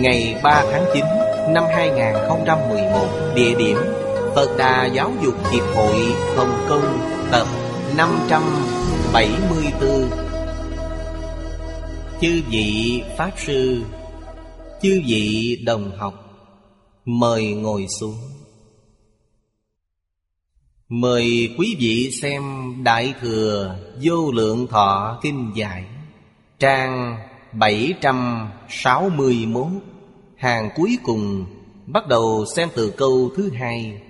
[0.00, 1.04] Ngày 3 tháng 9
[1.54, 3.76] năm 2011 Địa điểm
[4.34, 5.96] Phật Đà Giáo dục Hiệp hội
[6.36, 6.98] Hồng Kông,
[7.30, 7.46] Tập
[7.96, 10.10] 574
[12.20, 13.82] Chư vị Pháp Sư,
[14.82, 16.14] Chư vị đồng học,
[17.04, 18.16] Mời ngồi xuống.
[20.88, 22.42] Mời quý vị xem
[22.84, 25.84] Đại Thừa Vô Lượng Thọ Kinh Giải,
[26.58, 27.16] Trang
[27.52, 29.66] 761
[30.36, 31.46] Hàng cuối cùng,
[31.86, 34.02] Bắt đầu xem từ câu thứ hai.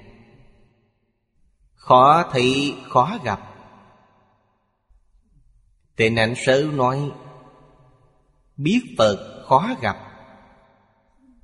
[1.74, 3.40] Khó thị khó gặp.
[5.96, 7.10] Tệ nạn sớ nói,
[8.56, 9.96] Biết Phật khó gặp.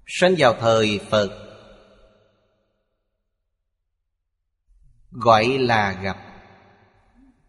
[0.07, 1.31] Sinh vào thời Phật,
[5.11, 6.17] Gọi là gặp.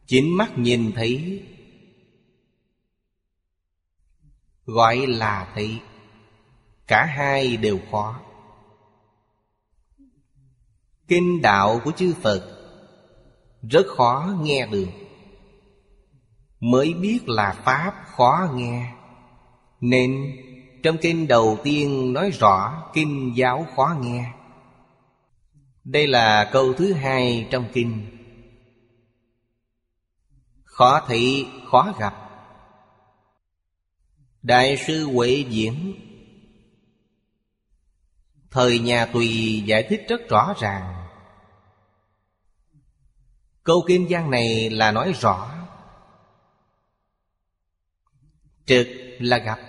[0.07, 1.43] Chính mắt nhìn thấy
[4.65, 5.79] Gọi là thị.
[6.87, 8.19] Cả hai đều khó.
[11.07, 12.41] Kinh đạo của chư Phật
[13.61, 14.87] Rất khó nghe được.
[16.59, 18.93] Mới biết là Pháp khó nghe
[19.81, 20.35] Nên
[20.83, 24.31] trong kinh đầu tiên nói rõ Kinh giáo khó nghe.
[25.83, 28.05] Đây là câu thứ hai trong kinh.
[30.63, 32.24] Khó thị, khó gặp.
[34.45, 35.93] Đại sư Huệ Diễn
[38.51, 41.07] Thời nhà Tùy giải thích rất rõ ràng.
[43.63, 45.55] Câu kim giang này là nói rõ.
[48.65, 48.87] Trực
[49.19, 49.59] là gặp.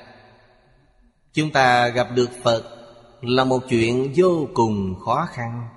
[1.32, 2.88] Chúng ta gặp được Phật
[3.20, 5.68] Là một chuyện vô cùng khó khăn.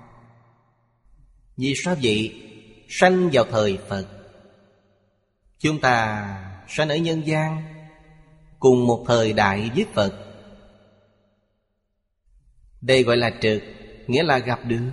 [1.56, 2.42] Vì sao vậy?
[2.88, 4.06] Sanh vào thời Phật.
[5.58, 6.26] Chúng ta
[6.68, 7.69] sanh ở nhân gian.
[8.60, 10.12] Cùng một thời đại với Phật.
[12.80, 13.62] Đây gọi là trực,
[14.06, 14.90] Nghĩa là gặp được.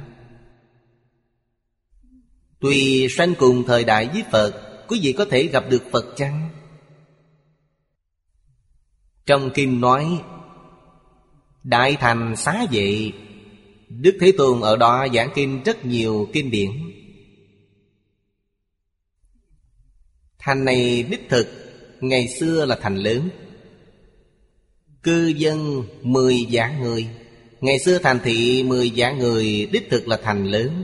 [2.60, 6.50] Tuy sanh cùng thời đại với Phật, Quý vị có thể gặp được Phật chăng?
[9.26, 10.22] Trong kinh nói,
[11.64, 13.12] Đại thành xá vệ,
[13.90, 16.72] Đức Thế Tôn ở đó giảng kinh rất nhiều kinh điển.
[20.40, 21.48] Thành này đích thực,
[22.02, 23.30] Ngày xưa là thành lớn.
[25.08, 27.08] Cư dân mười vạn người.
[27.62, 30.84] Ngày xưa thành thị mười vạn người, Đích thực là thành lớn.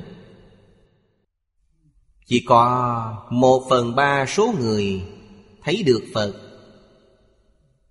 [2.25, 5.01] Chỉ có một phần ba số người
[5.63, 6.33] Thấy được Phật.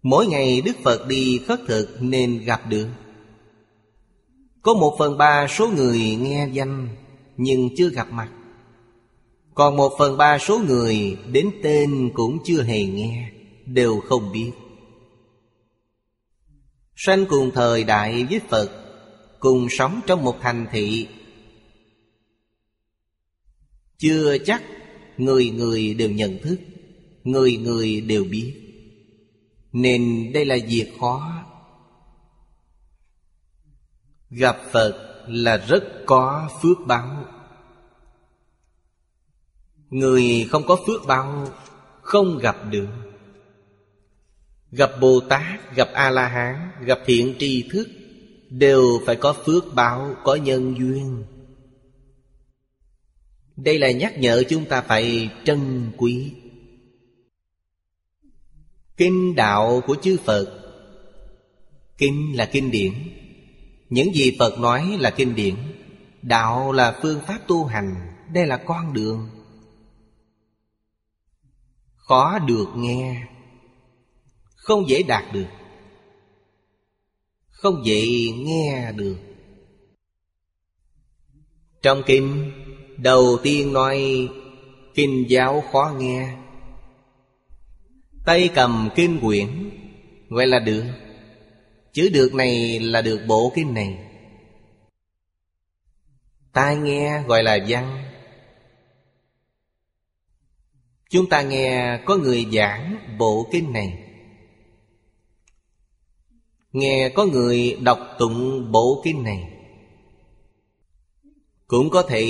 [0.03, 2.89] Mỗi ngày Đức Phật đi khất thực nên gặp được.
[4.63, 6.89] Có một phần ba số người nghe danh
[7.37, 8.29] Nhưng chưa gặp mặt.
[9.55, 13.31] Còn một phần ba số người đến tên cũng chưa hề nghe,
[13.67, 14.51] Đều không biết.
[17.05, 18.71] Sanh cùng thời đại với Phật,
[19.39, 21.09] Cùng sống trong một thành thị.
[23.99, 24.63] Chưa chắc
[25.17, 26.57] người người đều nhận thức,
[27.25, 28.55] Người người đều biết.
[29.73, 31.45] Nên đây là việc khó.
[34.31, 37.25] Gặp Phật là rất có phước báo.
[39.91, 41.49] Người không có phước báo
[42.03, 43.12] Không gặp được.
[44.73, 47.89] Gặp Bồ Tát, gặp A-la-hán, gặp thiện tri thức
[48.53, 51.25] Đều phải có phước báo, có nhân duyên.
[53.57, 56.33] Đây là nhắc nhở chúng ta phải trân quý.
[58.97, 60.63] Kinh đạo của chư Phật.
[61.99, 62.93] Kinh là kinh điển.
[63.89, 65.55] Những gì Phật nói là kinh điển.
[66.23, 67.95] Đạo là phương pháp tu hành.
[68.35, 69.29] Đây là con đường.
[71.97, 73.27] Khó được nghe.
[74.63, 75.47] Không dễ đạt được.
[77.49, 78.07] Không dễ
[78.37, 79.17] nghe được.
[81.83, 82.53] Trong kinh,
[82.97, 84.29] Đầu tiên nói,
[84.95, 86.37] Kinh giáo khó nghe.
[88.25, 89.71] Tay cầm kinh quyển
[90.29, 90.85] Gọi là được.
[91.93, 93.99] Chữ được này là được bộ kinh này.
[96.53, 98.05] Tai nghe gọi là văn.
[101.11, 104.12] Chúng ta nghe có người giảng bộ kinh này.
[106.73, 109.49] Nghe có người đọc tụng bộ kinh này.
[111.67, 112.27] Cũng có thể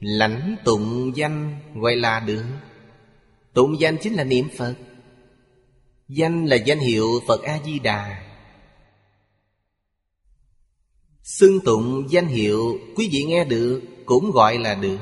[0.00, 2.44] lãnh tụng danh gọi là được.
[3.52, 4.74] Tụng danh chính là niệm Phật.
[6.08, 8.22] Danh là danh hiệu Phật A-di-đà.
[11.22, 14.98] Xưng tụng danh hiệu quý vị nghe được cũng gọi là được.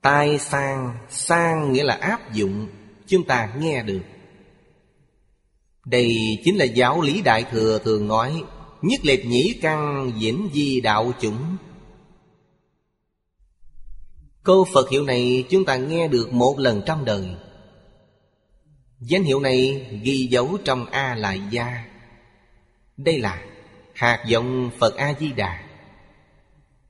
[0.00, 2.68] Tai sang, sang nghĩa là áp dụng
[3.06, 4.00] Chúng ta nghe được.
[5.86, 8.42] Đây chính là giáo lý Đại Thừa thường nói,
[8.82, 11.56] Nhất liệt nhĩ căn diễn di đạo chủng.
[14.42, 17.26] Câu Phật hiệu này chúng ta nghe được một lần trong đời.
[19.00, 21.84] Danh hiệu này ghi dấu trong A Lại Gia
[22.96, 23.44] Đây là
[23.94, 25.62] hạt giống Phật A-di-đà.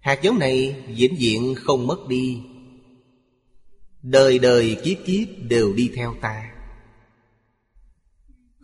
[0.00, 2.40] Hạt giống này vĩnh viễn không mất đi.
[4.02, 6.51] Đời đời kiếp kiếp đều đi theo ta.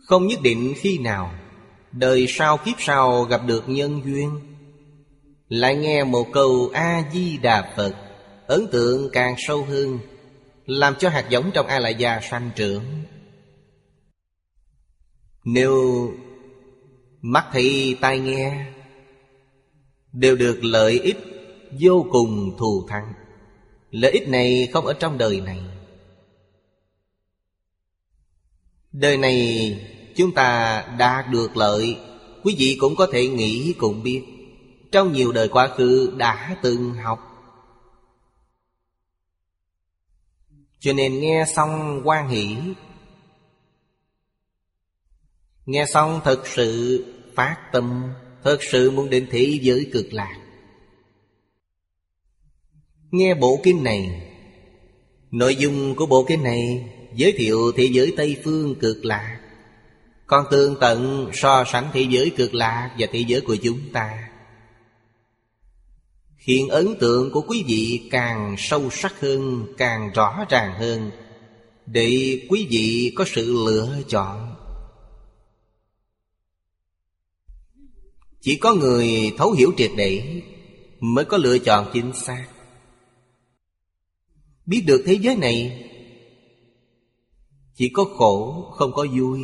[0.09, 1.31] Không nhất định khi nào,
[1.91, 4.39] Đời sau kiếp sau gặp được nhân duyên.
[5.47, 7.95] Lại nghe một câu A-di-đà Phật,
[8.47, 9.99] Ấn tượng càng sâu hơn,
[10.65, 12.83] Làm cho hạt giống trong A Lại Gia sanh trưởng.
[15.43, 16.11] Nếu
[17.21, 18.65] mắt thị tai nghe,
[20.11, 21.17] Đều được lợi ích
[21.79, 23.13] vô cùng thù thắng.
[23.91, 25.59] Lợi ích này không ở trong đời này.
[28.91, 31.97] Đời này chúng ta đạt được lợi,
[32.43, 34.23] Quý vị cũng có thể nghĩ cũng biết.
[34.91, 37.19] Trong nhiều đời quá khứ đã từng học.
[40.79, 42.55] Cho nên nghe xong quan hỷ,
[45.65, 47.05] Nghe xong thật sự
[47.35, 48.03] phát tâm,
[48.43, 50.39] Thật sự muốn đến thế giới cực lạc.
[53.11, 54.31] Nghe bộ kinh này,
[55.31, 59.38] Nội dung của bộ kinh này Giới thiệu thế giới Tây Phương cực lạc.
[60.29, 64.29] Còn tương tận so sánh thế giới cực lạc Và thế giới của chúng ta.
[66.37, 71.11] Khiến ấn tượng của quý vị càng sâu sắc hơn, Càng rõ ràng hơn,
[71.85, 74.55] Để quý vị có sự lựa chọn.
[78.41, 80.41] Chỉ có người thấu hiểu triệt để
[80.99, 82.47] Mới có lựa chọn chính xác.
[84.65, 85.85] Biết được thế giới này,
[87.75, 89.39] Chỉ có khổ không có vui.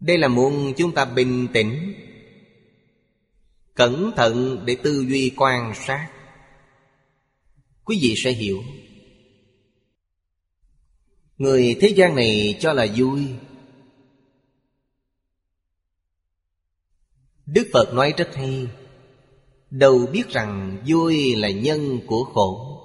[0.00, 1.94] Đây là muốn chúng ta bình tĩnh,
[3.76, 6.08] Cẩn thận để tư duy quan sát.
[7.84, 8.62] Quý vị sẽ hiểu.
[11.38, 13.26] Người thế gian này cho là vui.
[17.46, 18.68] Đức Phật nói rất hay.
[19.70, 22.82] Đâu biết rằng vui là nhân của khổ.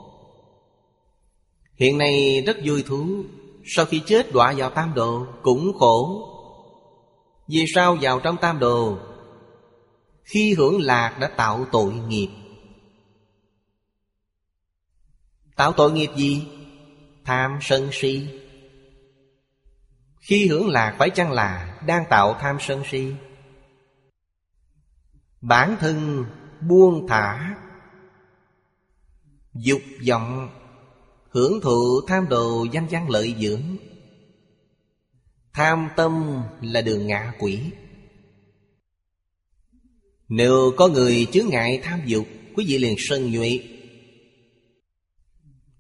[1.76, 3.24] Hiện nay rất vui thú.
[3.66, 6.28] Sau khi chết đọa vào tam độ Cũng khổ.
[7.52, 8.98] Vì sao vào trong tam đồ?
[10.24, 12.30] Khi hưởng lạc đã tạo tội nghiệp.
[15.56, 16.48] Tạo tội nghiệp gì?
[17.26, 18.28] Tham sân si.
[20.20, 23.14] Khi hưởng lạc phải chăng là Đang tạo tham sân si?
[25.42, 26.26] Bản thân
[26.62, 27.56] buông thả.
[29.54, 30.50] Dục vọng,
[31.30, 33.91] Hưởng thụ tham đồ danh văn lợi dưỡng.
[35.54, 37.60] Tham tâm là đường ngạ quỷ.
[40.30, 43.60] Nếu có người chứa ngại tham dục, Quý vị liền sân nhuệ.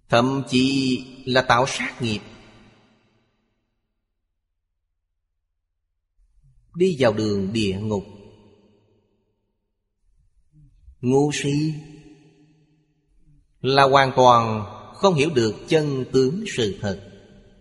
[0.10, 2.20] Thậm chí là tạo sát nghiệp.
[6.76, 8.04] Đi vào đường địa ngục.
[11.02, 11.74] Ngu si
[13.62, 17.12] là hoàn toàn không hiểu được chân tướng sự thật.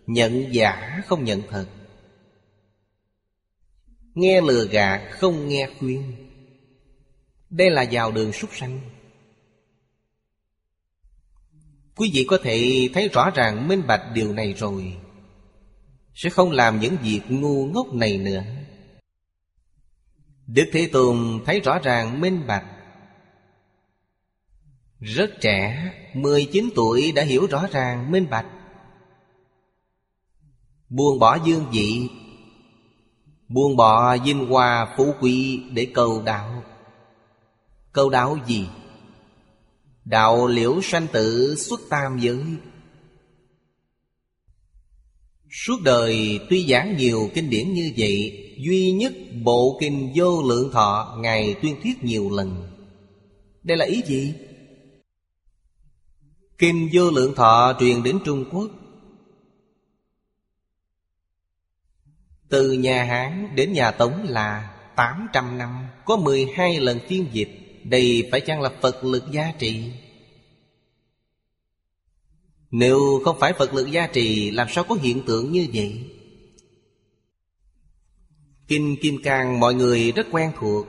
[0.06, 1.66] Nhận giả không nhận thật
[4.14, 6.14] nghe lừa gạt không nghe khuyên.
[7.50, 8.80] Đây là vào đường súc sanh.
[11.96, 14.96] Quý vị có thể thấy rõ ràng, minh bạch điều này rồi.
[16.14, 18.42] Sẽ không làm những việc ngu ngốc này nữa.
[20.46, 22.64] Đức thế tôn thấy rõ ràng, minh bạch.
[25.00, 28.46] Rất trẻ 19 tuổi, đã hiểu rõ ràng, minh bạch.
[30.88, 32.08] Buông bỏ dương vị
[33.50, 36.62] Buông bỏ vinh hoa phú quý để cầu đạo
[37.92, 38.66] Câu đạo gì?
[40.04, 42.44] Đạo liễu sanh tử xuất tam giới
[45.50, 50.70] Suốt đời tuy giảng nhiều kinh điển như vậy, Duy nhất bộ kinh vô lượng
[50.72, 52.68] thọ Ngài tuyên thuyết nhiều lần
[53.62, 54.34] Đây là ý gì?
[56.58, 58.70] Kinh vô lượng thọ truyền đến Trung Quốc
[62.50, 68.28] Từ nhà Hán đến nhà Tống là 800 năm, Có 12 lần phiên dịch Đây
[68.30, 69.92] phải chăng là Phật lực gia trì?
[72.70, 76.10] Nếu không phải Phật lực gia trì, Làm sao có hiện tượng như vậy?
[78.68, 80.86] Kinh Kim Cang mọi người rất quen thuộc.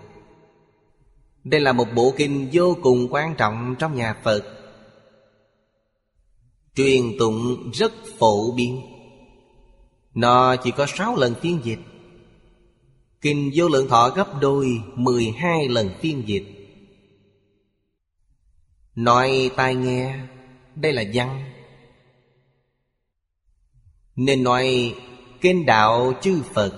[1.43, 4.43] Đây là một bộ kinh vô cùng quan trọng trong nhà Phật.
[6.75, 8.90] Truyền tụng rất phổ biến.
[10.13, 11.79] Nó chỉ có sáu lần phiên dịch.
[13.21, 16.43] Kinh vô lượng thọ gấp đôi mười hai lần phiên dịch.
[18.95, 20.19] Nói tai nghe,
[20.75, 21.51] Đây là văn.
[24.15, 24.95] Nên nói,
[25.41, 26.73] Kinh đạo chư Phật,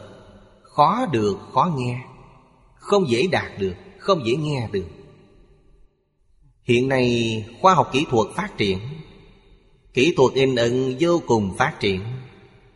[0.62, 2.02] Khó được, khó nghe.
[2.76, 4.88] Không dễ đạt được, Không dễ nghe được.
[6.64, 8.80] Hiện nay, khoa học kỹ thuật phát triển.
[9.94, 12.02] Kỹ thuật in ấn vô cùng phát triển.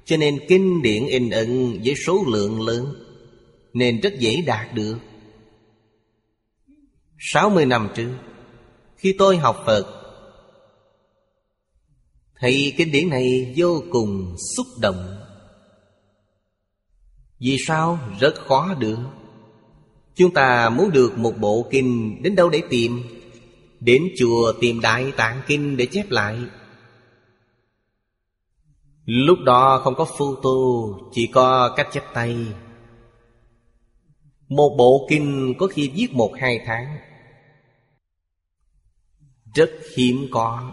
[0.07, 2.93] Cho nên kinh điển in ấn với số lượng lớn,
[3.73, 4.97] Nên rất dễ đạt được
[7.19, 8.11] 60 năm trước,
[8.97, 9.85] Khi tôi học Phật,
[12.41, 15.17] Thì kinh điển này vô cùng xúc động
[17.39, 17.99] Vì sao?
[18.19, 18.99] Rất khó được
[20.15, 23.03] Chúng ta muốn được một bộ kinh Đến đâu để tìm?
[23.79, 26.37] Đến chùa tìm Đại Tạng Kinh để chép lại
[29.07, 30.49] Lúc đó không có photo
[31.11, 32.37] Chỉ có cách chép tay.
[34.47, 36.97] Một bộ kinh có khi viết một hai tháng.
[39.53, 40.71] Rất hiếm có.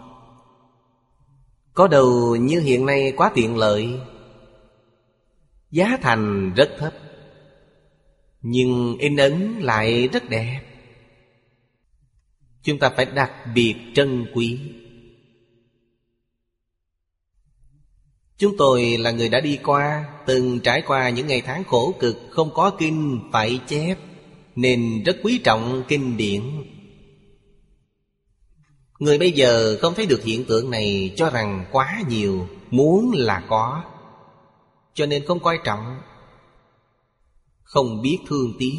[1.73, 3.99] Có đầu như hiện nay quá tiện lợi.
[5.71, 6.93] Giá thành rất thấp.
[8.41, 10.61] Nhưng in ấn lại rất đẹp.
[12.63, 14.59] Chúng ta phải đặc biệt trân quý.
[18.37, 22.17] Chúng tôi là người đã đi qua, Từng trải qua những ngày tháng khổ cực
[22.29, 23.95] Không có kinh phải chép,
[24.55, 26.41] Nên rất quý trọng kinh điển.
[28.99, 33.43] Người bây giờ không thấy được hiện tượng này Cho rằng quá nhiều, Muốn là
[33.49, 33.83] có,
[34.93, 35.97] Cho nên không coi trọng,
[37.63, 38.75] Không biết thương tiếc.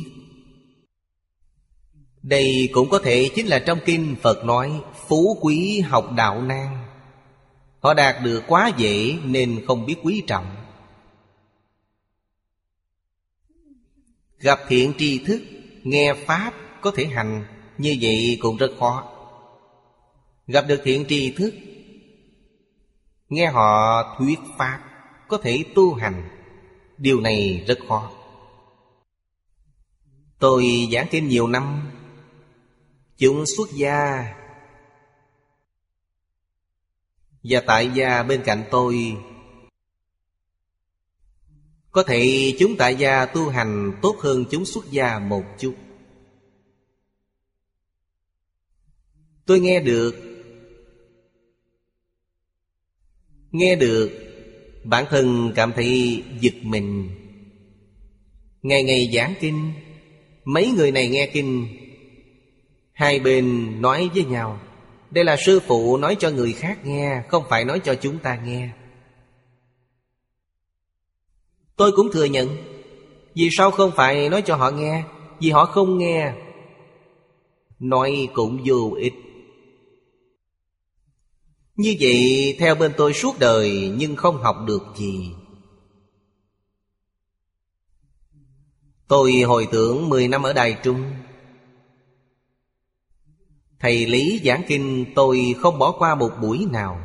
[2.23, 6.86] Đây cũng có thể chính là trong kinh Phật nói, Phú quý học đạo nan.
[7.87, 10.57] Họ đạt được quá dễ nên không biết quý trọng.
[14.39, 15.43] Gặp thiện tri thức,
[15.83, 17.45] Nghe Pháp có thể hành,
[17.79, 19.13] Như vậy cũng rất khó.
[20.47, 21.55] Gặp được thiện tri thức,
[23.29, 24.81] Nghe họ thuyết Pháp
[25.29, 26.29] Có thể tu hành,
[26.99, 28.11] Điều này rất khó.
[30.39, 31.91] Tôi giảng thêm nhiều năm,
[33.17, 34.25] Chúng xuất gia
[37.49, 39.17] và tại gia bên cạnh tôi,
[41.91, 45.75] Có thể chúng tại gia tu hành tốt hơn chúng xuất gia một chút.
[49.47, 50.15] Tôi nghe được
[53.51, 54.11] Nghe được,
[54.85, 57.11] Bản thân cảm thấy giật mình.
[58.63, 59.73] Ngày ngày giảng kinh,
[60.45, 61.67] Mấy người này nghe kinh,
[62.93, 64.61] Hai bên nói với nhau
[65.11, 68.37] đây là sư phụ nói cho người khác nghe, Không phải nói cho chúng ta
[68.37, 68.71] nghe.
[71.77, 72.57] Tôi cũng thừa nhận,
[73.35, 75.05] Vì sao không phải nói cho họ nghe?
[75.41, 76.33] Vì họ không nghe.
[77.79, 79.15] Nói cũng vô ích.
[81.77, 85.31] Như vậy, theo bên tôi suốt đời, Nhưng không học được gì.
[89.09, 91.13] Tôi hồi tưởng 10 năm ở Đài Trung
[93.81, 97.01] Thầy Lý giảng kinh, tôi không bỏ qua một buổi nào.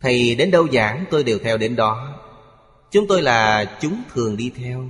[0.00, 2.18] Thầy đến đâu giảng, tôi đều theo đến đó.
[2.90, 4.88] Chúng tôi là chúng thường đi theo.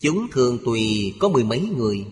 [0.00, 2.06] Chúng thường tùy có mười mấy người.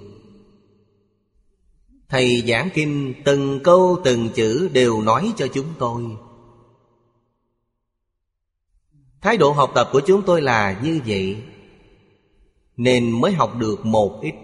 [2.09, 6.05] Thầy giảng kinh, từng câu, từng chữ đều nói cho chúng tôi.
[9.21, 11.43] Thái độ học tập của chúng tôi là như vậy.
[12.77, 14.35] Nên mới học được một ít.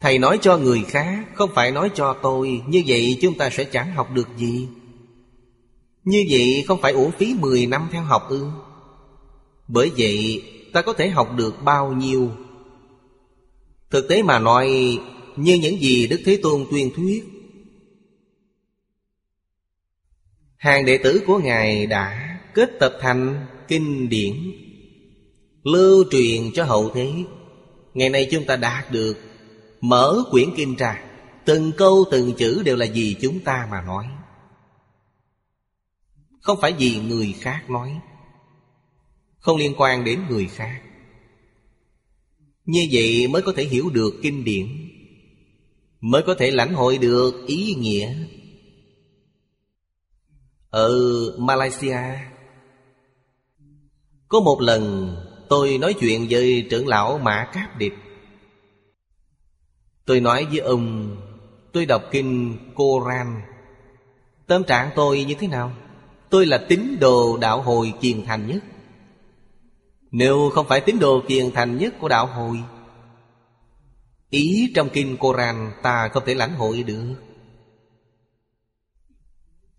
[0.00, 2.62] Thầy nói cho người khác, Không phải nói cho tôi.
[2.66, 4.68] Như vậy chúng ta sẽ chẳng học được gì.
[6.04, 8.46] Như vậy không phải uổng phí 10 năm theo học ư?
[9.68, 10.42] Bởi vậy,
[10.72, 12.30] ta có thể học được bao nhiêu?
[13.90, 14.98] Thực tế mà nói,
[15.36, 17.24] Như những gì Đức Thế Tôn tuyên thuyết,
[20.56, 24.34] Hàng đệ tử của Ngài đã kết tập thành kinh điển,
[25.62, 27.12] Lưu truyền cho hậu thế.
[27.94, 29.16] Ngày nay chúng ta đạt được
[29.80, 31.04] Mở quyển kinh ra,
[31.44, 34.06] Từng câu từng chữ đều là gì chúng ta mà nói.
[36.40, 38.00] Không phải vì người khác nói,
[39.38, 40.82] Không liên quan đến người khác.
[42.64, 44.66] Như vậy mới có thể hiểu được kinh điển,
[46.00, 48.14] Mới có thể lãnh hội được ý nghĩa.
[50.70, 50.90] Ở
[51.38, 51.98] Malaysia,
[54.28, 55.14] Có một lần
[55.48, 57.92] tôi nói chuyện với trưởng lão Mã Cáp Điệp
[60.10, 61.16] Tôi nói với ông,
[61.72, 63.42] Tôi đọc kinh Koran.
[64.46, 65.72] Tâm trạng tôi như thế nào?
[66.30, 68.64] Tôi là tín đồ đạo hồi kiền thành nhất.
[70.10, 72.62] Nếu không phải tín đồ kiền thành nhất của đạo hồi,
[74.30, 77.14] Ý trong kinh Koran ta không thể lãnh hội được.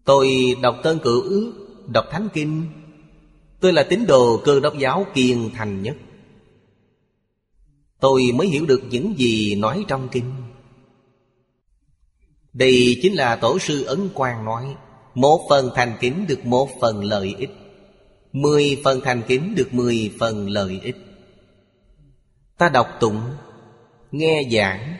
[0.06, 1.54] Tôi đọc Tân Cửu Ước,
[1.88, 2.68] Đọc Thánh Kinh.
[3.60, 5.96] Tôi là tín đồ cơ đốc giáo kiền thành nhất.
[8.02, 10.34] Tôi mới hiểu được những gì nói trong kinh.
[12.54, 14.76] Đây chính là Tổ sư Ấn Quang nói,
[15.16, 17.50] Một phần thành kính được một phần lợi ích,
[18.32, 20.96] Mười phần thành kính được mười phần lợi ích.
[22.58, 23.22] Ta đọc tụng,
[24.12, 24.98] Nghe giảng,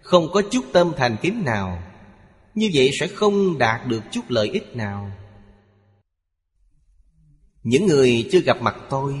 [0.00, 1.82] Không có chút tâm thành kính nào,
[2.54, 5.10] Như vậy sẽ không đạt được chút lợi ích nào.
[7.62, 9.14] Những người chưa gặp mặt tôi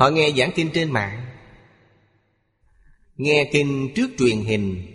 [0.00, 1.26] Họ nghe giảng kinh trên mạng.
[3.16, 4.86] Nghe kinh trước truyền hình.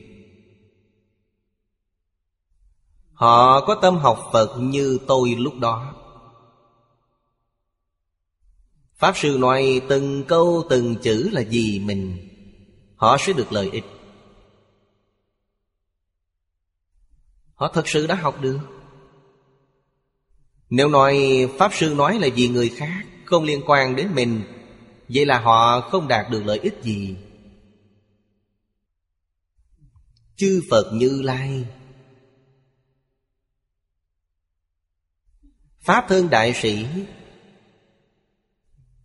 [3.13, 5.95] Họ có tâm học Phật như tôi lúc đó.
[8.95, 12.29] Pháp Sư nói từng câu, từng chữ là gì mình.
[12.95, 13.85] Họ sẽ được lợi ích.
[17.55, 18.59] Họ thật sự đã học được.
[20.69, 21.19] Nếu nói
[21.57, 24.54] Pháp Sư nói là vì người khác, Không liên quan đến mình
[25.09, 27.17] Vậy là họ không đạt được lợi ích gì.
[30.35, 31.65] Chư Phật Như Lai.
[35.79, 36.85] Pháp thân đại sĩ.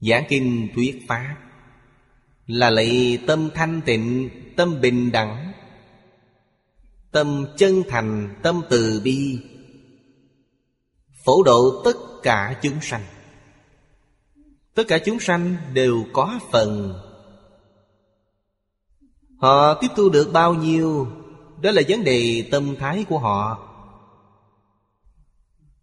[0.00, 1.36] Giảng kinh thuyết Pháp.
[2.46, 5.52] Là lấy tâm thanh tịnh, Tâm bình đẳng.
[7.10, 9.38] Tâm chân thành, Tâm từ bi.
[11.24, 13.04] Phổ độ tất cả chúng sanh.
[14.74, 17.00] Tất cả chúng sanh đều có phần.
[19.36, 21.06] Họ tiếp thu được bao nhiêu?
[21.60, 23.66] Đó là vấn đề tâm thái của họ.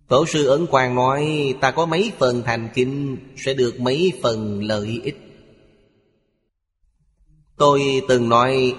[0.07, 4.63] Tổ sư Ấn Quang nói, Ta có mấy phần thành kinh Sẽ được mấy phần
[4.63, 5.17] lợi ích.
[7.57, 8.75] Tôi từng nói,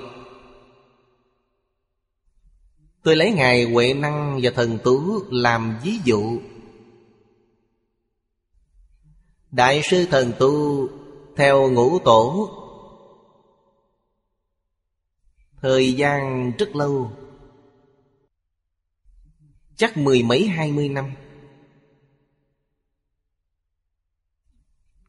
[3.02, 6.38] Tôi lấy Ngài Huệ Năng và Thần Tú làm ví dụ
[9.50, 10.88] Đại sư thần tu
[11.36, 12.50] theo ngũ tổ.
[15.60, 17.10] Thời gian rất lâu.
[19.76, 21.12] Chắc mười mấy, hai mươi năm.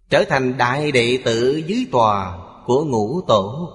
[0.09, 3.69] Trở thành đại đệ tử dưới tòa của ngũ tổ.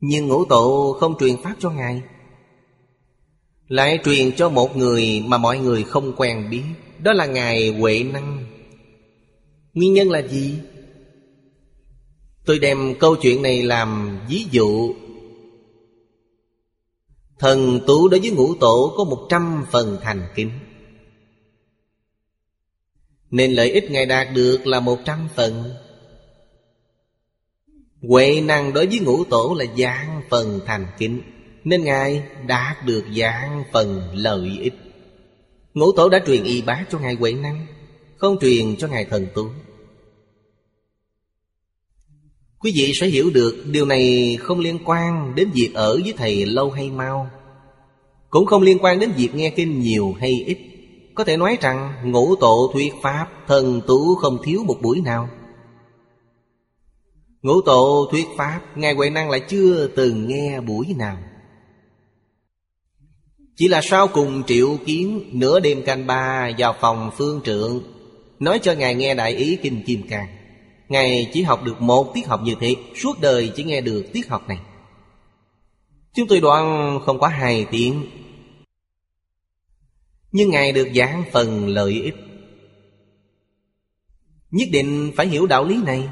[0.00, 2.02] Nhưng ngũ tổ không truyền pháp cho Ngài.
[3.68, 6.64] Lại truyền cho một người mà mọi người không quen biết
[7.02, 8.46] đó là Ngài Huệ Năng.
[9.74, 10.54] Nguyên nhân là gì?
[12.44, 14.94] Tôi đem câu chuyện này làm ví dụ.
[17.38, 20.50] Thần tú đối với ngũ tổ có một trăm phần thành kính.
[23.30, 25.64] Nên lợi ích Ngài đạt được là một trăm phần.
[28.02, 31.22] Huệ năng đối với ngũ tổ là dạng phần thành kính,
[31.64, 34.89] Nên Ngài đạt được dạng phần lợi ích.
[35.74, 37.66] Ngũ tổ đã truyền y bá cho Ngài Huệ Năng,
[38.16, 39.46] Không truyền cho Ngài Thần Tú.
[42.58, 46.46] Quý vị sẽ hiểu được điều này không liên quan đến việc ở với thầy
[46.46, 47.30] lâu hay mau,
[48.30, 50.58] Cũng không liên quan đến việc nghe kinh nhiều hay ít.
[51.14, 55.28] Có thể nói rằng ngũ tổ thuyết pháp Thần tú không thiếu một buổi nào.
[57.42, 61.18] Ngũ tổ thuyết pháp Ngài Huệ Năng lại chưa từng nghe buổi nào
[63.60, 67.82] chỉ là sau cùng triệu kiến Nửa đêm canh ba vào phòng phương trượng,
[68.38, 70.26] Nói cho Ngài nghe đại ý Kinh Kim Cang.
[70.88, 74.28] Ngài chỉ học được một tiết học như thế, Suốt đời chỉ nghe được tiết
[74.28, 74.58] học này.
[76.14, 78.06] Chúng tôi đoán không quá hai tiếng.
[80.32, 82.14] Nhưng Ngài được giảng phần lợi ích.
[84.50, 86.08] Nhất định phải hiểu đạo lý này.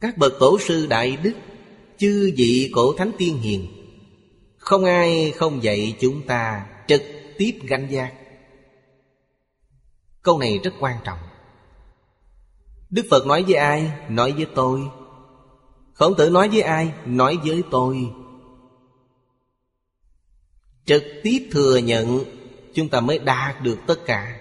[0.00, 1.34] Các bậc tổ sư đại đức,
[1.98, 3.77] Chư vị cổ thánh tiên hiền
[4.68, 7.02] không ai không dạy chúng ta trực
[7.38, 8.12] tiếp gánh giác.
[10.22, 11.18] Câu này rất quan trọng.
[12.90, 13.92] Đức Phật nói với ai?
[14.08, 14.80] Nói với tôi.
[15.92, 16.92] Khổng tử nói với ai?
[17.06, 18.10] Nói với tôi.
[20.84, 22.24] Trực tiếp thừa nhận,
[22.74, 24.40] Chúng ta mới đạt được tất cả.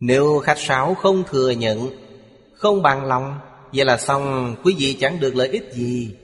[0.00, 1.90] Nếu khách sáo không thừa nhận,
[2.54, 3.38] Không bằng lòng,
[3.72, 4.56] Vậy là xong.
[4.64, 6.16] Quý vị chẳng được lợi ích gì.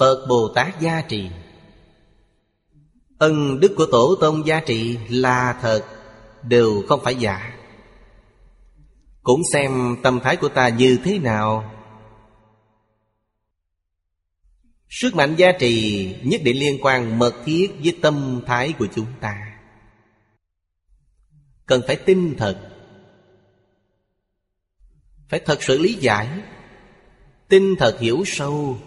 [0.00, 1.30] Phật Bồ Tát gia trì.
[3.18, 5.84] Ân đức của Tổ Tông gia trị là thật,
[6.42, 7.58] Đều không phải giả.
[9.22, 11.74] Cũng xem tâm thái của ta như thế nào.
[14.88, 19.12] Sức mạnh gia trì nhất định liên quan mật thiết với tâm thái của chúng
[19.20, 19.58] ta.
[21.66, 22.70] Cần phải tin thật
[25.28, 26.28] Phải thật sự lý giải.
[27.48, 28.78] Tin thật hiểu sâu.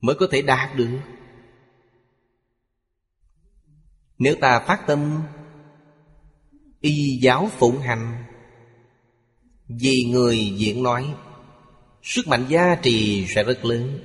[0.00, 1.00] Mới có thể đạt được.
[4.18, 5.22] Nếu ta phát tâm,
[6.80, 8.24] Y giáo phụng hành,
[9.68, 11.14] Vì người diễn nói,
[12.02, 14.00] Sức mạnh gia trì sẽ rất lớn.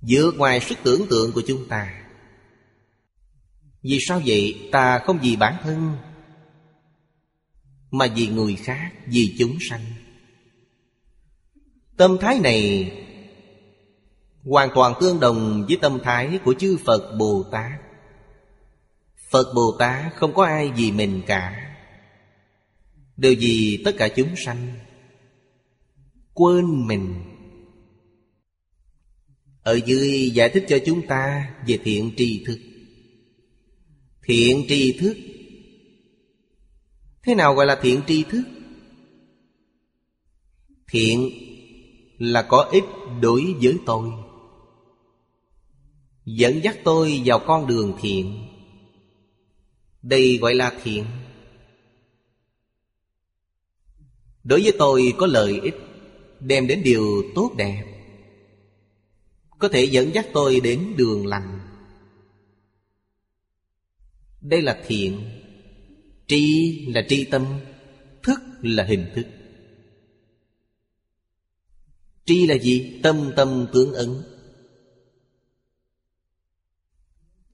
[0.00, 2.04] Vượt ngoài sức tưởng tượng của chúng ta,
[3.82, 5.96] Vì sao vậy ta không vì bản thân,
[7.90, 10.01] Mà vì người khác, Vì chúng sanh?
[11.96, 12.92] Tâm thái này
[14.44, 17.72] Hoàn toàn tương đồng với tâm thái của chư Phật Bồ Tát.
[19.30, 21.74] Phật Bồ Tát không có ai vì mình cả.
[23.16, 24.72] Đều vì tất cả chúng sanh.
[26.34, 27.14] Quên mình.
[29.62, 32.58] Ở dưới giải thích cho chúng ta về thiện tri thức.
[34.24, 35.16] Thiện tri thức.
[37.22, 38.42] Thế nào gọi là thiện tri thức?
[40.88, 41.30] Thiện
[42.22, 42.84] là có ích
[43.20, 44.10] đối với tôi.
[46.24, 48.48] Dẫn dắt tôi vào con đường thiện.
[50.02, 51.04] Đây gọi là thiện.
[54.44, 55.74] Đối với tôi có lợi ích,
[56.40, 57.84] Đem đến điều tốt đẹp.
[59.58, 61.60] Có thể dẫn dắt tôi đến đường lành.
[64.40, 65.20] Đây là thiện.
[66.26, 67.46] Tri là tri tâm,
[68.22, 69.26] Thức là hình thức.
[72.32, 73.00] Tri là gì?
[73.02, 74.22] Tâm tâm tướng ứng.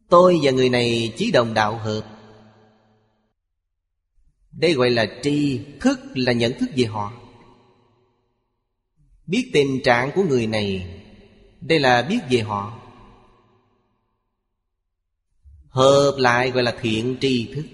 [0.09, 2.03] Tôi và người này chí đồng đạo hợp.
[4.53, 7.13] Đây gọi là tri, Thức là nhận thức về họ.
[9.27, 11.01] Biết tình trạng của người này,
[11.61, 12.81] Đây là biết về họ.
[15.69, 17.65] Hợp lại gọi là thiện tri thức.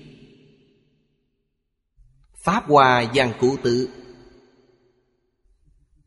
[2.34, 4.03] Pháp Hòa Giang Cụ Tự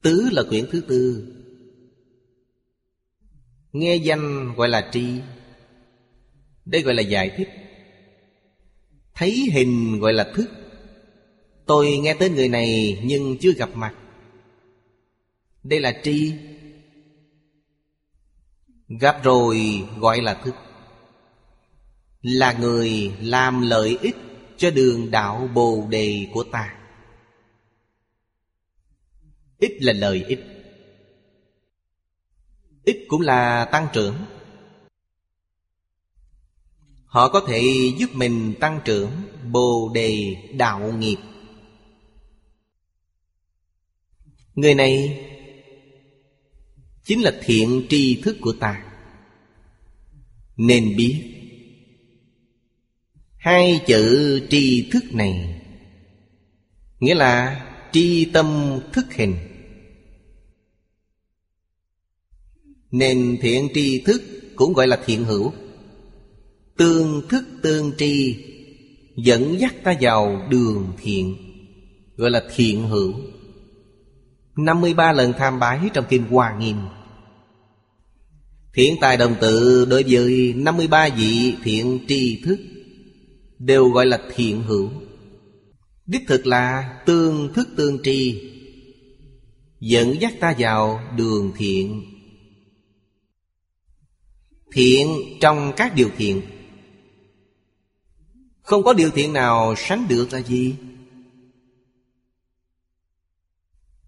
[0.01, 1.27] Tứ là quyển thứ tư.
[3.71, 5.07] Nghe danh gọi là tri.
[6.65, 7.49] Đây gọi là giải thích.
[9.15, 10.49] Thấy hình gọi là thức.
[11.65, 13.93] Tôi nghe tới người này nhưng chưa gặp mặt.
[15.63, 16.33] Đây là tri.
[18.87, 20.55] Gặp rồi gọi là thức.
[22.21, 24.15] Là người làm lợi ích
[24.57, 26.73] cho đường đạo bồ đề của ta
[29.59, 30.39] ít là lợi ích
[32.87, 34.15] ít cũng là tăng trưởng.
[37.05, 37.63] Họ có thể
[37.97, 39.11] giúp mình tăng trưởng,
[39.51, 41.17] Bồ đề đạo nghiệp.
[44.55, 45.23] Người này
[47.03, 48.83] Chính là thiện tri thức của ta.
[50.57, 51.33] Nên biết,
[53.37, 55.61] Hai chữ tri thức này
[56.99, 57.63] Nghĩa là
[57.97, 59.35] Chi tâm thức hình.
[62.91, 64.21] Nên thiện tri thức
[64.55, 65.53] cũng gọi là thiện hữu.
[66.77, 68.35] Tương thức tương tri
[69.15, 71.35] Dẫn dắt ta vào đường thiện,
[72.17, 73.13] Gọi là thiện hữu.
[74.57, 76.77] 53 lần tham bái trong Kinh Hoa Nghiêm.
[78.73, 82.59] Thiện tài đồng tự đối với 53 vị thiện tri thức
[83.59, 84.89] Đều gọi là thiện hữu.
[86.07, 88.51] Đích thực là tương thức tương tri.
[89.79, 92.05] Dẫn dắt ta vào đường thiện.
[94.71, 95.07] Thiện
[95.41, 96.41] trong các điều thiện.
[98.61, 100.75] Không có điều thiện nào sánh được là gì?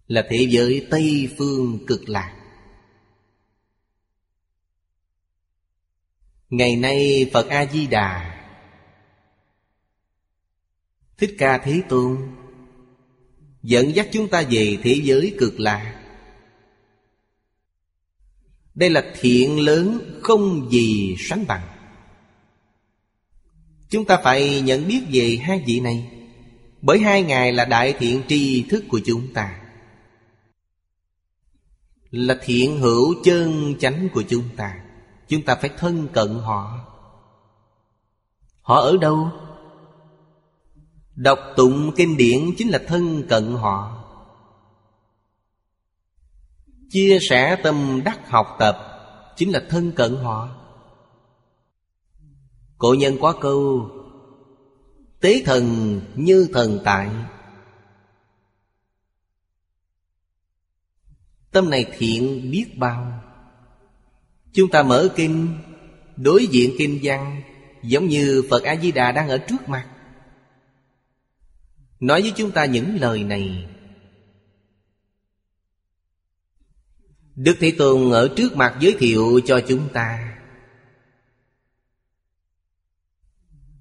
[0.07, 2.35] Là thế giới Tây Phương cực lạc.
[6.49, 8.38] Ngày nay Phật A-di-đà
[11.19, 12.17] Thích Ca Thế Tôn.
[13.63, 15.95] Dẫn dắt chúng ta về thế giới cực lạc
[18.75, 21.67] Đây là thiện lớn không gì sánh bằng.
[23.89, 26.11] Chúng ta phải nhận biết về hai vị này,
[26.81, 29.61] Bởi hai ngài là đại thiện tri thức của chúng ta.
[32.11, 34.79] Là thiện hữu chân chánh của chúng ta
[35.27, 36.85] Chúng ta phải thân cận họ.
[38.61, 39.31] Họ ở đâu?
[41.19, 44.05] Đọc tụng kinh điển chính là thân cận họ.
[46.89, 48.77] Chia sẻ tâm đắc học tập
[49.37, 50.49] Chính là thân cận họ.
[52.77, 53.89] Cổ nhân có câu,
[55.21, 55.65] Tế thần
[56.15, 57.09] như thần tại.
[61.51, 63.23] Tâm này thiện biết bao.
[64.53, 65.57] Chúng ta mở kinh,
[66.15, 67.41] Đối diện kinh văn,
[67.83, 69.87] Giống như Phật A-di-đà đang ở trước mặt.
[71.99, 73.67] Nói với chúng ta những lời này.
[77.35, 80.37] Đức Thế Tôn ở trước mặt giới thiệu cho chúng ta.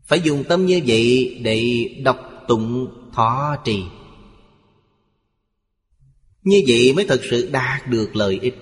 [0.05, 3.83] Phải dùng tâm như vậy để đọc tụng thọ trì.
[6.43, 8.55] Như vậy mới thật sự đạt được lợi ích.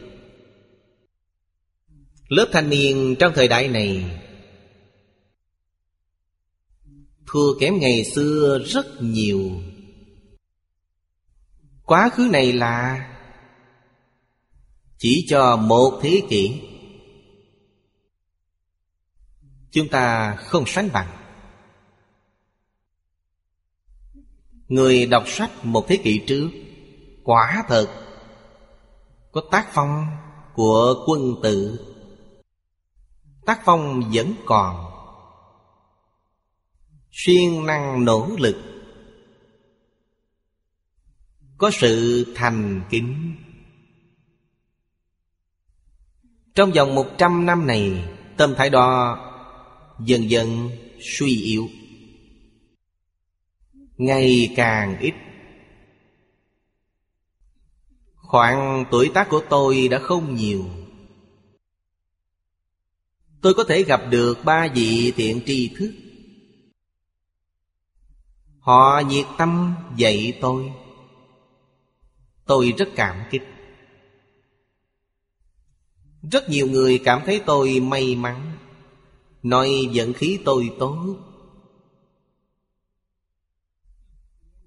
[2.29, 4.21] Lớp thanh niên trong thời đại này
[7.37, 9.51] Thua kém ngày xưa rất nhiều.
[11.83, 13.09] Quá khứ này là
[14.99, 16.62] Chỉ cho một thế kỷ.
[19.70, 21.09] Chúng ta không sánh bằng.
[24.68, 26.49] Người đọc sách một thế kỷ trước,
[27.25, 27.88] Quả thật
[29.33, 30.07] Có tác phong
[30.55, 31.81] của quân tử.
[33.46, 34.95] Tác phong vẫn còn
[37.18, 38.57] siêng năng nỗ lực.
[41.59, 43.35] Có sự thành kính.
[46.55, 49.18] Trong vòng một trăm năm này, tâm thái đó
[50.05, 51.68] dần dần suy yếu.
[53.96, 55.14] Ngày càng ít.
[58.14, 60.64] Khoảng tuổi tác của tôi đã không nhiều.
[63.42, 65.92] Tôi có thể gặp được ba vị thiện tri thức.
[68.66, 70.72] Họ nhiệt tâm dạy tôi.
[72.46, 73.42] Tôi rất cảm kích.
[76.33, 78.52] Rất nhiều người cảm thấy tôi may mắn.
[79.42, 81.16] Nói vận khí tôi tốt.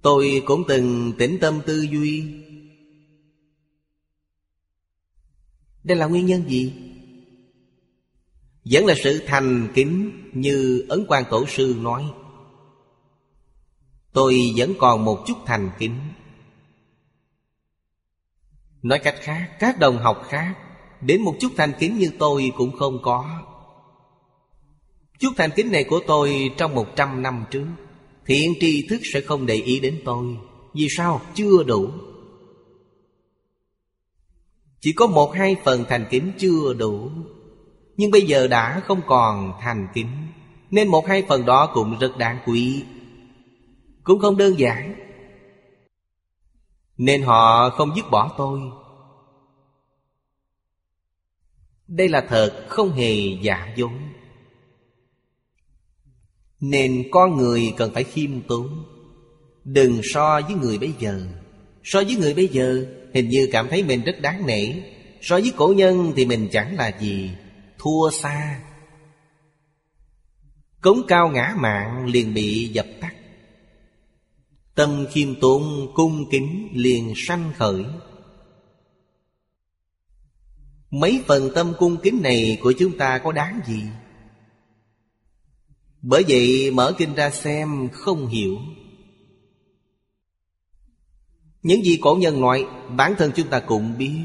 [0.01, 2.33] Tôi cũng từng tĩnh tâm tư duy.
[5.83, 6.73] Đây là nguyên nhân gì?
[8.65, 12.05] Vẫn là sự thành kính như Ấn quan Tổ sư nói.
[14.13, 15.99] Tôi vẫn còn một chút thành kính.
[18.81, 20.55] Nói cách khác, Các đồng học khác,
[21.01, 23.41] Đến một chút thành kính như tôi cũng không có.
[25.19, 27.65] Chút thành kính này của tôi Trong một trăm năm trước,
[28.25, 30.25] Thiện tri thức sẽ không để ý đến tôi.
[30.73, 31.21] Vì sao?
[31.33, 31.89] Chưa đủ.
[34.81, 37.09] Chỉ có một hai phần thành kính chưa đủ.
[37.97, 40.07] Nhưng bây giờ đã không còn thành kính,
[40.71, 42.83] Nên một hai phần đó cũng rất đáng quý
[44.09, 44.95] cũng không đơn giản.
[46.97, 48.59] Nên họ không dứt bỏ tôi.
[51.87, 53.91] Đây là thật không hề giả dối.
[56.59, 58.85] Nên con người cần phải khiêm tốn.
[59.63, 61.27] Đừng so với người bây giờ.
[61.83, 64.73] So với người bây giờ, Hình như cảm thấy mình rất đáng nể.
[65.21, 67.31] So với cổ nhân thì mình chẳng là gì.
[67.77, 68.61] Thua xa.
[70.81, 73.15] Cống cao ngã mạng liền bị dập tắt.
[74.79, 77.85] Tâm khiêm tốn cung kính liền sanh khởi.
[80.91, 83.81] Mấy phần tâm cung kính này của chúng ta có đáng gì?
[86.01, 88.57] Bởi vậy mở kinh ra xem không hiểu.
[91.63, 94.17] Những gì cổ nhân nói Bản thân chúng ta cũng biết.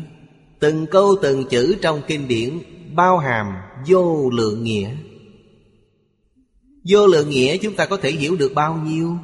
[0.59, 2.59] Từng câu từng chữ trong kinh điển
[2.95, 3.47] Bao hàm
[3.87, 4.97] vô lượng nghĩa.
[6.89, 9.19] Vô lượng nghĩa chúng ta có thể hiểu được bao nhiêu?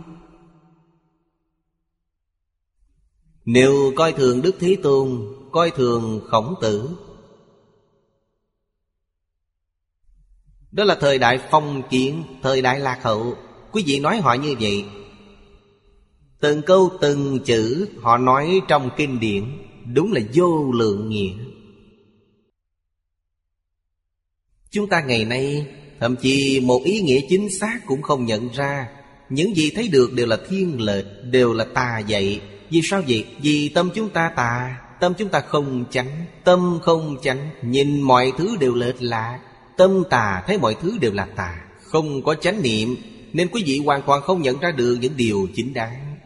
[3.44, 6.90] Nếu coi thường Đức Thế Tôn, Coi thường khổng tử.
[10.72, 13.34] Đó là thời đại phong kiến, Thời đại lạc hậu.
[13.72, 14.84] Quý vị nói họ như vậy.
[16.40, 19.44] Từng câu từng chữ họ nói trong kinh điển,
[19.94, 21.32] Đúng là vô lượng nghĩa.
[24.70, 25.66] Chúng ta ngày nay,
[26.00, 28.88] Thậm chí một ý nghĩa chính xác cũng không nhận ra.
[29.28, 32.40] Những gì thấy được đều là thiên lệch, Đều là tà dạy.
[32.70, 33.26] Vì sao vậy?
[33.42, 38.32] Vì tâm chúng ta tà, Tâm chúng ta không chánh, Tâm không chánh Nhìn mọi
[38.38, 39.40] thứ đều lệch lạc,
[39.76, 42.96] Tâm tà, thấy mọi thứ đều là tà, Không có chánh niệm
[43.32, 46.16] Nên quý vị hoàn toàn không nhận ra được những điều chính đáng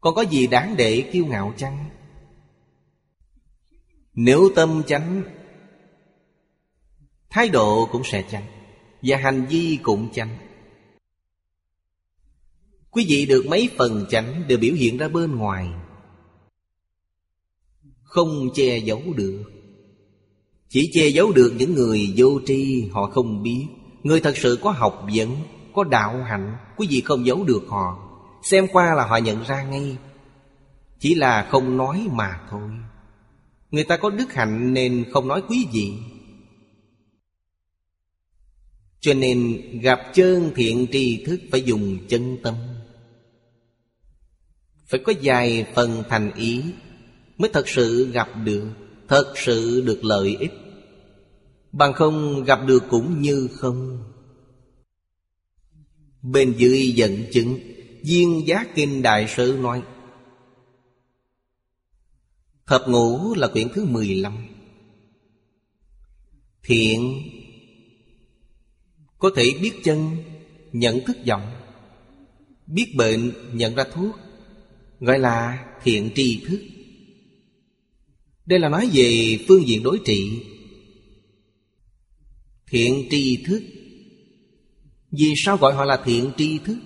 [0.00, 1.78] Còn có gì đáng để kiêu ngạo chăng?
[4.14, 5.22] Nếu tâm chánh,
[7.30, 8.46] Thái độ cũng sẽ chánh
[9.02, 10.36] Và hành vi cũng chánh
[12.94, 15.68] Quý vị được mấy phần chánh Đều biểu hiện ra bên ngoài.
[18.02, 19.42] Không che giấu được.
[20.68, 23.66] Chỉ che giấu được những người vô tri, Họ không biết.
[24.02, 25.36] Người thật sự có học vấn,
[25.74, 27.98] Có đạo hạnh, Quý vị không giấu được họ.
[28.42, 29.96] Xem qua là họ nhận ra ngay.
[30.98, 32.70] Chỉ là không nói mà thôi.
[33.70, 35.92] Người ta có đức hạnh nên không nói quý vị.
[39.00, 42.54] Cho nên gặp chân thiện tri thức phải dùng chân tâm.
[44.86, 46.62] Phải có vài phần thành ý
[47.38, 48.68] Mới thật sự gặp được,
[49.08, 50.52] Thật sự được lợi ích.
[51.72, 54.02] Bằng không gặp được cũng như không.
[56.22, 57.58] Bên dưới dẫn chứng,
[58.04, 59.82] viên giác kinh đại sư nói,
[62.66, 64.46] Thập ngũ là quyển thứ 15
[66.62, 67.22] Thiện
[69.18, 70.16] Có thể biết chân,
[70.72, 71.52] Nhận thức vọng
[72.66, 74.16] Biết bệnh, nhận ra thuốc.
[75.00, 76.60] Gọi là thiện tri thức
[78.46, 80.42] Đây là nói về phương diện đối trị.
[82.66, 83.62] Thiện tri thức
[85.10, 86.76] Vì sao gọi họ là thiện tri thức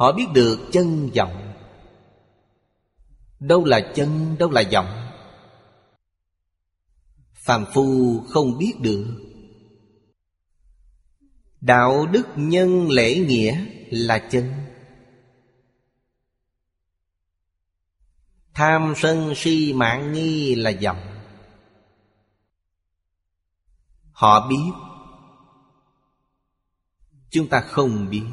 [0.00, 1.52] Họ biết được chân vọng.
[3.40, 5.08] Đâu là chân, đâu là vọng?
[7.34, 9.06] Phàm phu không biết được.
[11.60, 14.52] Đạo đức nhân lễ nghĩa là chân.
[18.54, 21.10] Tham sân si mạng nghi là vọng
[24.20, 24.72] họ biết.
[27.30, 28.24] Chúng ta không biết.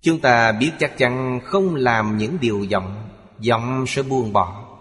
[0.00, 3.08] Chúng ta biết chắc chắn không làm những điều vọng
[3.48, 4.78] vọng sẽ buông bỏ.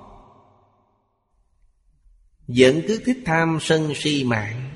[2.48, 4.74] Vẫn cứ thích tham sân si mạng.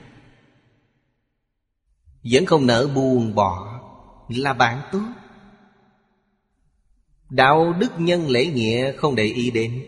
[2.32, 3.80] Vẫn không nỡ buông bỏ
[4.30, 5.06] Là bạn tốt.
[7.30, 9.86] Đạo đức nhân lễ nghĩa không để ý đến.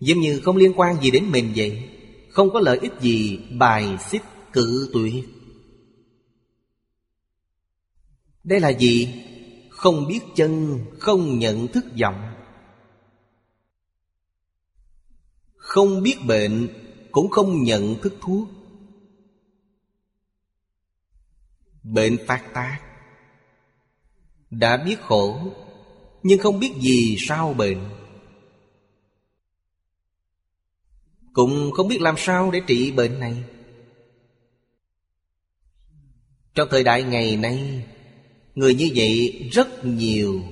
[0.00, 1.88] Giống như không liên quan gì đến mình vậy
[2.30, 5.24] Không có lợi ích gì bài xích cự tuyệt
[8.44, 9.24] Đây là gì?
[9.70, 12.34] Không biết chân, không nhận thức vọng
[15.56, 16.68] Không biết bệnh
[17.12, 18.48] cũng không nhận thức thuốc.
[21.82, 22.80] Bệnh phát tác.
[24.50, 25.52] Đã biết khổ
[26.22, 27.78] nhưng không biết gì sao bệnh
[31.38, 33.44] cũng không biết làm sao để trị bệnh này.
[36.54, 37.84] Trong thời đại ngày nay,
[38.54, 40.42] người như vậy rất nhiều.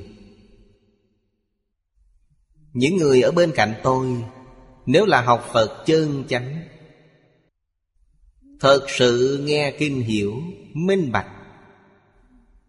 [2.73, 4.25] Những người ở bên cạnh tôi,
[4.87, 6.63] nếu là học Phật chân chánh,
[8.61, 11.31] Thật sự nghe kinh hiểu, Minh bạch,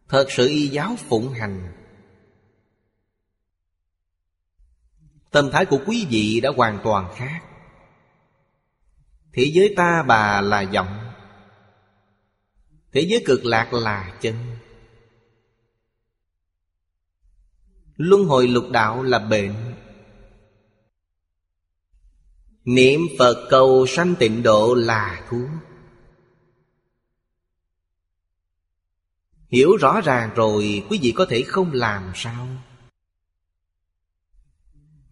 [0.09, 1.76] Thật sự y giáo phụng hành
[5.37, 7.41] Tâm thái của quý vị đã hoàn toàn khác.
[9.33, 11.11] Thế giới ta bà là vọng
[12.91, 14.35] Thế giới cực lạc là chân.
[17.95, 19.53] Luân hồi lục đạo là bệnh.
[22.63, 25.49] Niệm Phật cầu sanh tịnh độ là thuốc
[29.47, 32.47] Hiểu rõ ràng rồi, quý vị có thể không làm sao?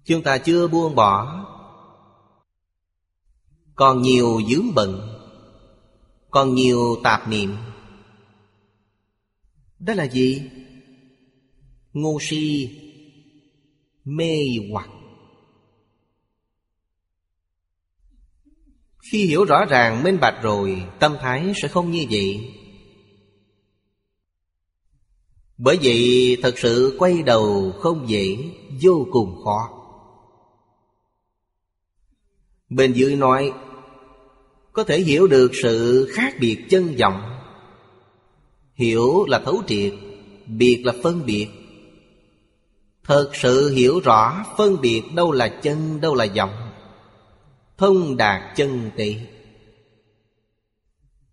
[0.06, 1.45] Chúng ta chưa buông bỏ.
[3.76, 5.12] Còn nhiều dướng bận,
[6.30, 7.56] Còn nhiều tạp niệm.
[9.80, 10.41] Đó là gì?
[11.93, 12.70] Ngu si
[14.03, 14.36] Mê
[14.72, 14.89] hoặc.
[19.12, 22.53] Khi hiểu rõ ràng, minh bạch rồi, Tâm thái sẽ không như vậy.
[25.58, 28.38] Bởi vậy, thật sự quay đầu không dễ,
[28.82, 29.74] Vô cùng khó.
[32.76, 33.53] Bên dưới nói,
[34.73, 37.39] Có thể hiểu được sự khác biệt chân vọng.
[38.73, 39.93] Hiểu là thấu triệt,
[40.47, 41.47] Biệt là phân biệt.
[43.03, 46.71] Thật sự hiểu rõ phân biệt đâu là chân, đâu là vọng.
[47.78, 49.17] Thông đạt chân tị.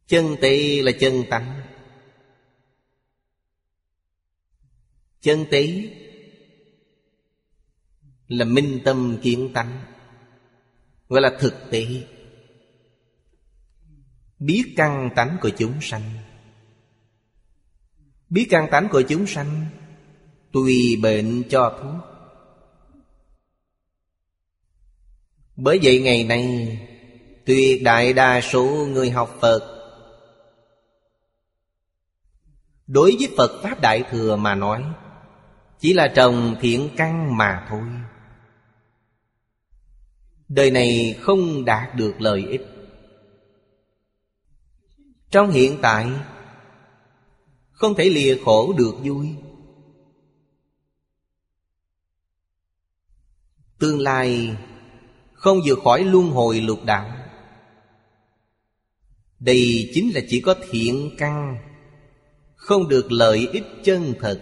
[0.07, 1.63] Chân tị là chân tánh.
[5.21, 5.91] Chân tị
[8.29, 9.83] là minh tâm kiến tánh.
[11.13, 11.87] Gọi là thực tế.
[14.39, 16.03] Biết căn tánh của chúng sanh.
[18.29, 19.67] Biết căn tánh của chúng sanh,
[20.53, 22.05] Tùy bệnh cho thuốc.
[25.57, 26.79] Bởi vậy ngày nay,
[27.47, 29.61] Tuyệt đại đa số người học Phật,
[32.87, 34.85] Đối với Phật Pháp Đại Thừa mà nói,
[35.79, 37.83] Chỉ là trồng thiện căn mà thôi.
[40.55, 42.63] Đời này không đạt được lợi ích.
[45.31, 46.11] Trong hiện tại,
[47.71, 49.29] Không thể lìa khổ được vui.
[53.79, 54.57] Tương lai
[55.33, 57.17] không vượt khỏi luân hồi lục đạo.
[59.39, 61.57] Đây chính là chỉ có thiện căn,
[62.55, 64.41] Không được lợi ích chân thật.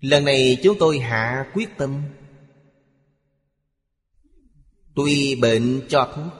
[0.00, 2.02] Lần này chúng tôi hạ quyết tâm.
[4.96, 6.32] Tuy bệnh cho thuốc.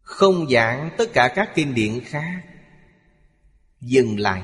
[0.00, 2.42] Không giảng tất cả các kinh điển khác.
[3.80, 4.42] Dừng lại.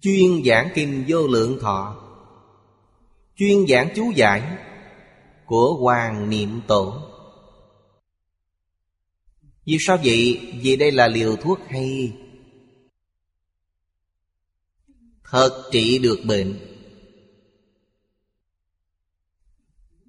[0.00, 2.02] Chuyên giảng kinh vô lượng thọ.
[3.36, 4.56] Chuyên giảng chú giải
[5.46, 7.02] Của Hoàng Niệm Tổ.
[9.64, 10.52] Vì sao vậy?
[10.62, 12.16] Vì đây là liều thuốc hay?
[15.24, 16.75] Thật trị được bệnh.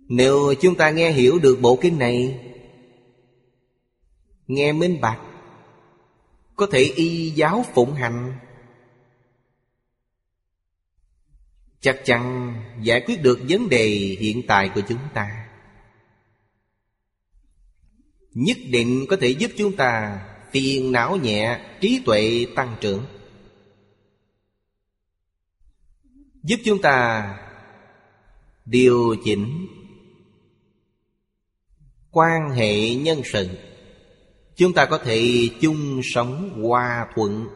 [0.09, 2.43] Nếu chúng ta nghe hiểu được bộ kinh này,
[4.47, 5.21] Nghe minh bạch,
[6.55, 8.39] Có thể y giáo phụng hành.
[11.79, 13.87] Chắc chắn giải quyết được vấn đề
[14.19, 15.47] hiện tại của chúng ta.
[18.33, 23.05] Nhất định có thể giúp chúng ta phiền não nhẹ, trí tuệ tăng trưởng.
[26.43, 27.27] Giúp chúng ta
[28.65, 29.67] điều chỉnh
[32.11, 33.49] quan hệ nhân sự.
[34.55, 37.47] Chúng ta có thể chung sống hòa thuận.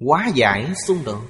[0.00, 1.22] Hóa giải xung đột.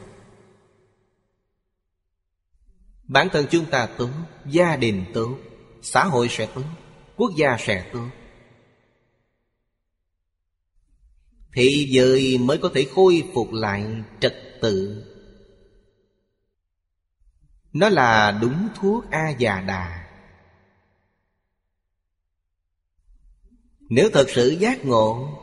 [3.05, 4.11] Bản thân chúng ta tốt,
[4.47, 5.38] Gia đình tốt,
[5.82, 6.64] Xã hội sẽ tốt,
[7.16, 8.09] Quốc gia sẽ tốt.
[11.53, 13.86] Thế giới mới có thể khôi phục lại
[14.20, 15.05] trật tự.
[17.73, 20.07] Nó là đúng thuốc A-già đà
[23.81, 25.37] Nếu thật sự giác ngộ,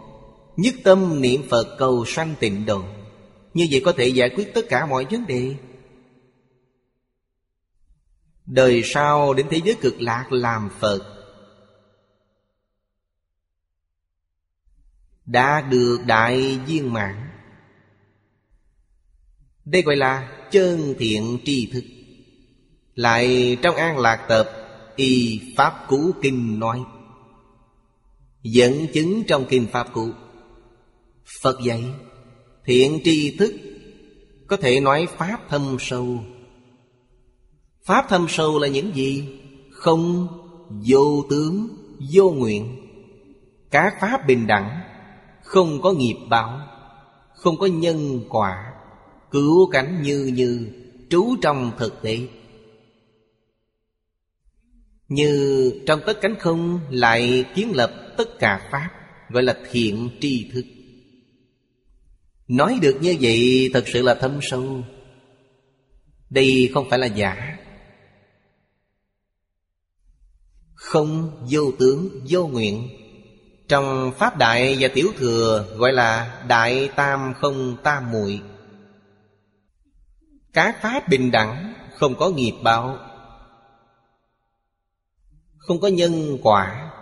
[0.57, 2.83] Nhất tâm niệm Phật cầu sanh tịnh độ,
[3.53, 5.55] như vậy có thể giải quyết tất cả mọi vấn đề.
[8.45, 11.13] Đời sau đến thế giới cực lạc làm Phật,
[15.25, 17.29] Đã được đại viên mãn.
[19.65, 21.83] Đây gọi là chân thiện tri thức.
[22.97, 24.49] Lại trong an lạc tập
[24.95, 26.83] Y Pháp Cú Kinh nói.
[28.43, 30.09] Dẫn chứng trong Kinh Pháp Cú.
[31.41, 31.83] Phật dạy
[32.65, 33.53] Thiện tri thức
[34.47, 36.19] Có thể nói Pháp thâm sâu.
[37.85, 39.39] Pháp thâm sâu là những gì?
[39.71, 40.27] Không
[40.87, 41.67] vô tướng,
[42.13, 42.77] vô nguyện.
[43.71, 44.81] Các Pháp bình đẳng
[45.43, 46.59] Không có nghiệp báo
[47.35, 48.73] Không có nhân quả
[49.31, 50.67] Cứu cánh như như
[51.09, 52.19] Trú trong thực tế.
[55.09, 58.89] Như trong tất cánh không Lại kiến lập tất cả Pháp,
[59.29, 60.65] Gọi là thiện tri thức.
[62.47, 64.83] Nói được như vậy thật sự là thâm sâu.
[66.29, 67.57] Đây không phải là giả.
[70.73, 72.89] Không vô tướng, vô nguyện.
[73.67, 78.41] Trong Pháp Đại và Tiểu Thừa Gọi là Đại Tam Không Tam Muội.
[80.53, 83.06] Các Pháp bình đẳng, Không có nghiệp báo.
[85.67, 86.93] Không có nhân quả.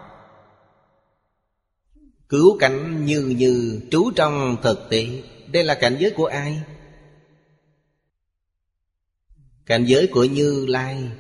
[2.29, 6.63] Cứu cảnh như như trú trong thực tế đây là cảnh giới của ai?
[9.65, 11.11] Cảnh giới của Như Lai.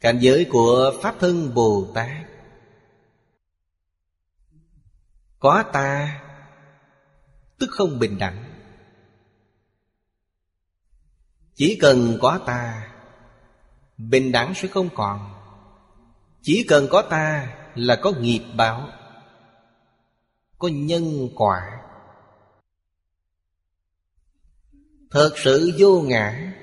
[0.00, 2.26] Cảnh giới của Pháp Thân Bồ Tát.
[5.38, 6.20] Có ta,
[7.58, 8.44] Tức không bình đẳng.
[11.54, 12.87] Chỉ cần có ta
[13.98, 15.34] Bình đẳng sẽ không còn.
[16.42, 18.88] Chỉ cần có ta là có nghiệp báo,
[20.58, 21.80] Có nhân quả.
[25.10, 26.54] Thật sự vô ngã.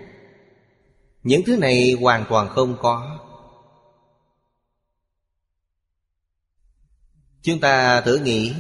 [1.24, 3.20] Những thứ này hoàn toàn không có.
[7.42, 8.54] Chúng ta thử nghĩ.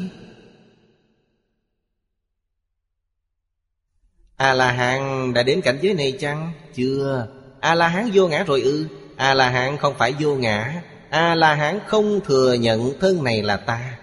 [4.35, 6.53] A-la-hán đã đến cảnh giới này chăng?
[6.73, 7.27] Chưa.
[7.59, 8.87] A-la-hán vô ngã rồi ư?
[9.15, 10.83] A-la-hán không phải vô ngã.
[11.09, 13.97] A-la-hán không thừa nhận thân này là ta.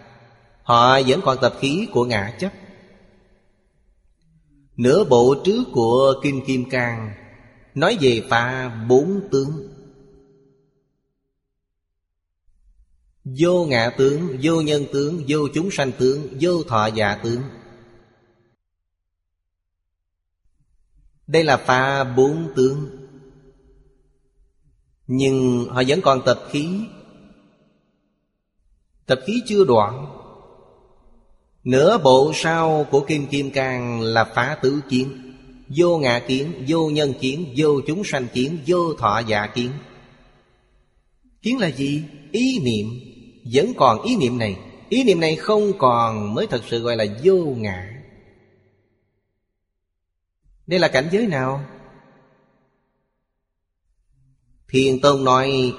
[0.62, 2.52] Họ vẫn còn tập khí của ngã chấp.
[4.76, 7.22] Nửa bộ trước của Kinh Kim Cang
[7.74, 9.68] Nói về pha bốn tướng.
[13.24, 17.42] Vô ngã tướng, vô nhân tướng, vô chúng sanh tướng, vô thọ giả tướng.
[21.26, 23.01] Đây là pha bốn tướng.
[25.14, 26.68] Nhưng họ vẫn còn tập khí.
[29.06, 30.06] Tập khí chưa đoạn.
[31.64, 35.34] Nửa bộ sau của Kim Kim Cang là phá tứ kiến.
[35.76, 39.70] Vô ngã kiến, vô nhân kiến, vô chúng sanh kiến, vô thọ giả kiến.
[41.42, 42.04] Kiến là gì?
[42.32, 42.86] Ý niệm.
[43.52, 44.56] Vẫn còn ý niệm này.
[44.88, 48.04] Ý niệm này không còn mới thật sự gọi là vô ngã.
[50.66, 51.64] Đây là cảnh giới nào?
[54.72, 55.74] Thiền Tông nói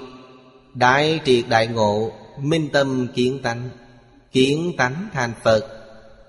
[0.73, 3.69] Đại triệt đại ngộ Minh tâm kiến tánh
[4.31, 5.67] Kiến tánh thành Phật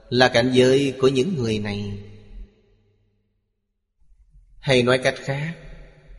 [0.09, 1.99] Là cảnh giới của những người này.
[4.61, 5.55] Hay nói cách khác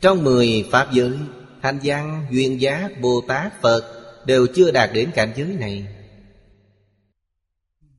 [0.02, 1.14] Trong mười Pháp giới
[1.62, 3.84] Thanh văn, duyên giác, Bồ Tát, Phật
[4.26, 5.88] Đều chưa đạt đến cảnh giới này.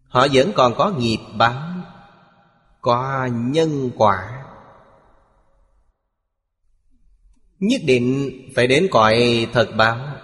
[0.09, 1.75] Họ vẫn còn có nghiệp báo
[2.81, 4.36] Có nhân quả
[7.67, 10.17] Nhất định phải đến cõi thật báo.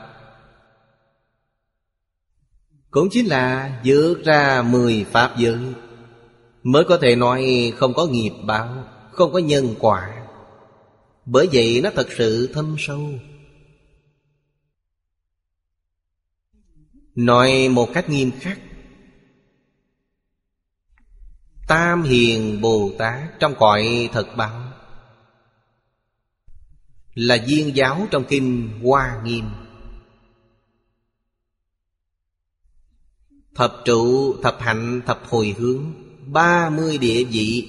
[2.91, 5.59] Cũng chính là vượt ra mười pháp giới,
[6.63, 10.27] Mới có thể nói không có nghiệp báo, Không có nhân quả.
[11.25, 13.11] Bởi vậy nó thật sự thâm sâu.
[17.15, 18.59] Nói một cách nghiêm khắc,
[21.69, 24.62] Tam hiền Bồ Tát trong cõi thật báo.
[27.15, 29.45] Là viên giáo trong kinh Hoa Nghiêm.
[33.55, 35.93] Thập trụ, thập hạnh, thập hồi hướng
[36.27, 37.69] ba mươi địa vị.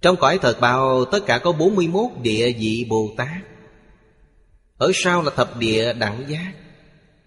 [0.00, 3.42] Trong cõi thật bào tất cả có bốn mươi 41 địa vị Bồ Tát.
[4.76, 6.52] Ở sau là thập địa đẳng giác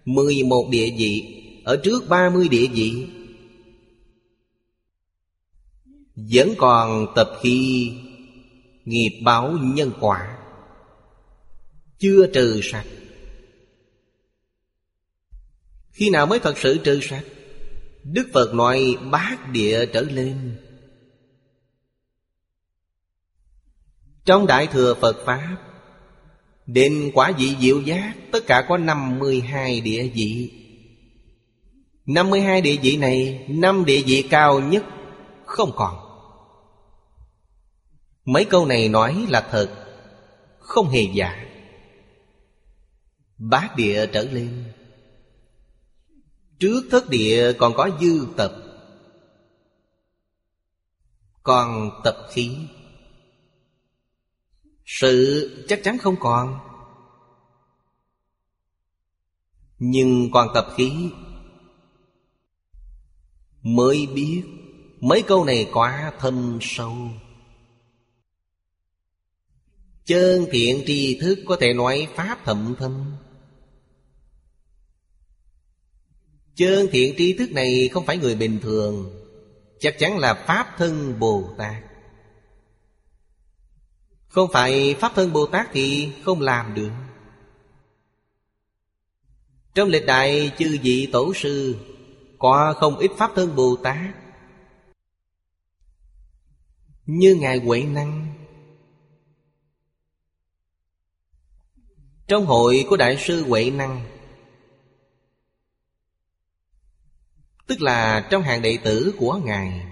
[0.04, 1.42] mười một địa vị.
[1.64, 3.06] Ở trước ba mươi địa vị
[6.16, 7.90] Vẫn còn tập khi
[8.84, 10.35] Nghiệp báo nhân quả.
[11.98, 12.86] Chưa trừ sạch.
[15.90, 17.24] Khi nào mới thật sự trừ sạch,
[18.04, 20.56] Đức Phật nói bát địa trở lên.
[24.24, 25.56] Trong Đại Thừa Phật Pháp
[26.66, 30.52] Đến quả vị diệu giác, Tất cả có 52 địa vị.
[32.06, 34.84] 52 địa vị này, năm địa vị cao nhất
[35.44, 35.94] Không còn.
[38.24, 39.68] Mấy câu này nói là thật,
[40.58, 41.46] Không hề giả.
[43.38, 44.72] Bát địa trở lên.
[46.58, 48.52] Trước thất địa còn có dư tập,
[51.42, 52.56] Còn tập khí.
[54.84, 56.58] Sự chắc chắn không còn.
[59.78, 61.10] Nhưng còn tập khí.
[63.62, 64.42] Mới biết
[65.00, 66.96] Mấy câu này quá thâm sâu.
[70.04, 73.16] Chân thiện tri thức có thể nói Pháp thậm thâm.
[76.56, 79.22] Chơn thiện tri thức này không phải người bình thường.
[79.80, 81.82] Chắc chắn là Pháp thân Bồ Tát.
[84.28, 86.90] Không phải Pháp thân Bồ Tát thì không làm được.
[89.74, 91.76] Trong lịch đại chư vị tổ sư,
[92.38, 94.14] Có không ít Pháp thân Bồ Tát.
[97.06, 98.34] Như Ngài Huệ Năng.
[102.28, 104.15] Trong hội của Đại sư Huệ Năng
[107.66, 109.86] Tức là trong hàng đệ tử của Ngài,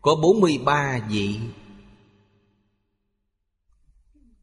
[0.00, 1.40] Có 43 vị.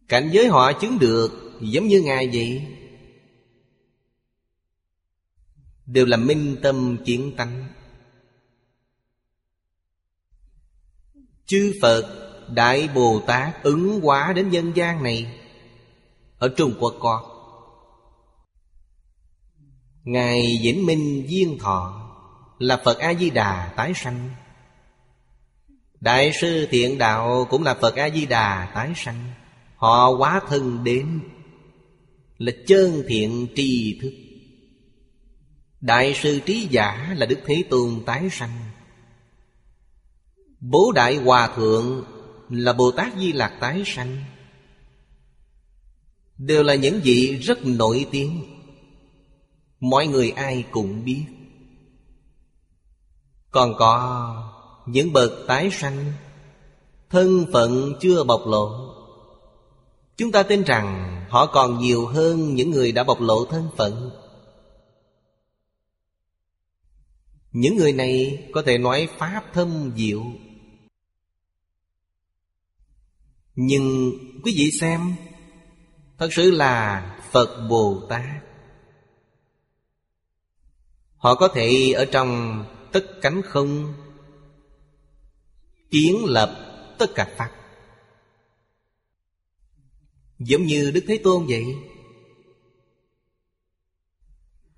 [0.08, 2.68] Cảnh giới họ chứng được Giống như Ngài vậy,
[5.86, 7.68] Đều là minh tâm kiến tánh.
[11.46, 15.40] Chư Phật Đại Bồ Tát ứng hóa đến dân gian này
[16.38, 17.32] Ở Trung Quốc có.
[20.04, 22.05] Ngài Vĩnh Minh Duyên Thọ.
[22.60, 24.30] Là Phật A-di-đà tái sanh.
[26.00, 29.34] Đại sư Thiện Đạo cũng là Phật A-di-đà tái sanh.
[29.76, 31.20] Họ quá thân đến
[32.38, 34.12] Là chân thiện tri thức.
[35.82, 38.60] Đại sư trí giả là Đức Thế Tôn tái sanh.
[40.60, 42.06] Bố Đại Hòa Thượng
[42.50, 44.24] là Bồ Tát Di Lạc tái sanh.
[46.38, 48.44] Đều là những vị rất nổi tiếng.
[49.80, 51.26] Mọi người ai cũng biết.
[53.56, 54.36] Còn có
[54.86, 56.14] những bậc tái sanh,
[57.10, 58.94] Thân phận chưa bộc lộ.
[60.18, 64.12] Chúng ta tin rằng họ còn nhiều hơn những người đã bộc lộ thân phận.
[67.52, 70.24] Những người này có thể nói Pháp thâm diệu.
[73.56, 74.12] Nhưng
[74.44, 75.16] quý vị xem,
[76.18, 77.02] Thật sự là
[77.32, 78.44] Phật Bồ Tát.
[81.18, 82.64] Họ có thể ở trong
[82.96, 83.94] tất cánh không.
[85.92, 86.56] Kiến lập
[87.00, 87.52] tất cả Pháp
[90.40, 91.66] Giống như Đức Thế Tôn vậy.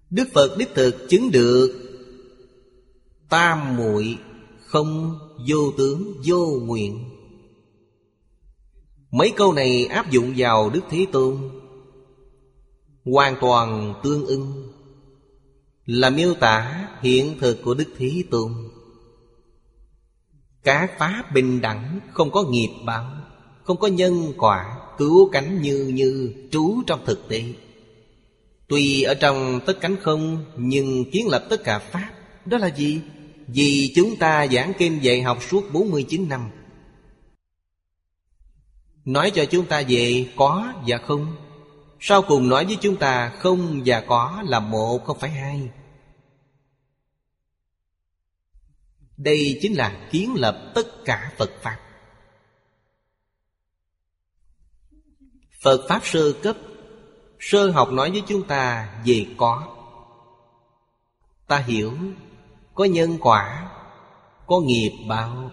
[0.09, 1.83] Đức Phật đích thực chứng được
[3.29, 4.17] Tam muội
[4.59, 7.09] không vô tướng, vô nguyện.
[9.11, 11.49] Mấy câu này áp dụng vào Đức Thế Tôn.
[13.05, 14.76] Hoàn toàn tương ưng.
[15.87, 18.51] Là miêu tả hiện thực của Đức Thế Tôn.
[20.63, 23.11] Các pháp bình đẳng không có nghiệp báo,
[23.63, 27.43] Không có nhân quả Cứu cánh như như trú trong thực tế.
[28.67, 32.09] Tuy ở trong tất cánh không, Nhưng kiến lập tất cả Pháp,
[32.45, 33.01] Đó là gì?
[33.47, 36.49] Vì chúng ta giảng kinh dạy học suốt 49 năm.
[39.05, 41.35] Nói cho chúng ta về có và không.
[41.99, 45.69] Sau cùng nói với chúng ta, không và có là một, không phải hai.
[49.17, 51.79] Đây chính là kiến lập tất cả Phật Pháp.
[55.61, 56.57] Phật Pháp sơ cấp,
[57.39, 59.75] Sơ học nói với chúng ta về có.
[61.47, 61.93] Ta hiểu,
[62.73, 63.71] Có nhân quả,
[64.47, 65.51] Có nghiệp báo.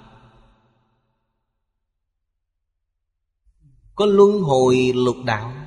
[3.94, 5.63] Có luân hồi lục đạo.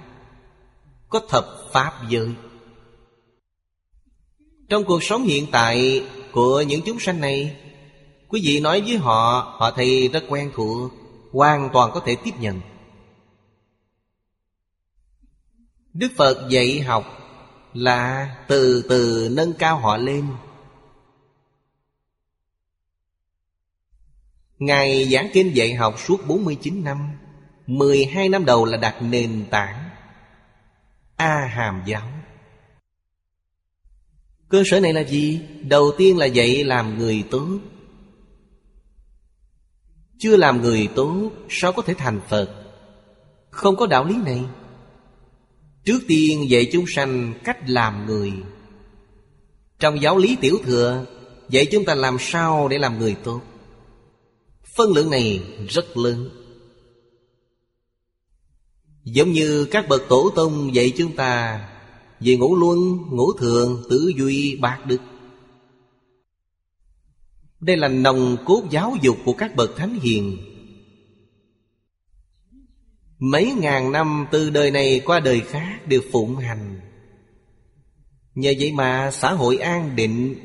[1.10, 2.34] Có thập pháp giới.
[4.70, 7.58] Trong cuộc sống hiện tại của những chúng sanh này,
[8.28, 10.92] Quý vị nói với họ Họ thì rất quen thuộc,
[11.32, 12.62] Hoàn toàn có thể tiếp nhận.
[15.94, 17.04] Đức Phật dạy học
[17.74, 20.28] Là từ từ nâng cao họ lên.
[24.60, 27.10] Ngài giảng kinh dạy học suốt 49 năm
[27.68, 29.87] 12 năm đầu là đặt nền tảng
[31.18, 32.12] A Hàm giáo.
[34.50, 35.42] Cơ sở này là gì?
[35.62, 37.60] Đầu tiên là dạy làm người tốt.
[40.20, 42.50] Chưa làm người tốt, Sao có thể thành Phật?
[43.50, 44.42] Không có đạo lý này.
[45.84, 48.34] Trước tiên dạy chúng sanh cách làm người.
[49.80, 51.06] Trong giáo lý tiểu thừa,
[51.50, 53.42] Dạy chúng ta làm sao để làm người tốt?
[54.76, 56.30] Phân lượng này rất lớn.
[59.14, 61.62] Giống như các bậc tổ tông dạy chúng ta
[62.20, 62.78] Về ngũ luân,
[63.10, 65.02] ngũ thường, tứ duy, bạc đức.
[67.60, 70.38] Đây là nồng cốt giáo dục của các bậc thánh hiền.
[73.20, 76.80] Mấy ngàn năm từ đời này qua đời khác đều phụng hành.
[78.36, 80.36] Nhờ vậy mà xã hội an định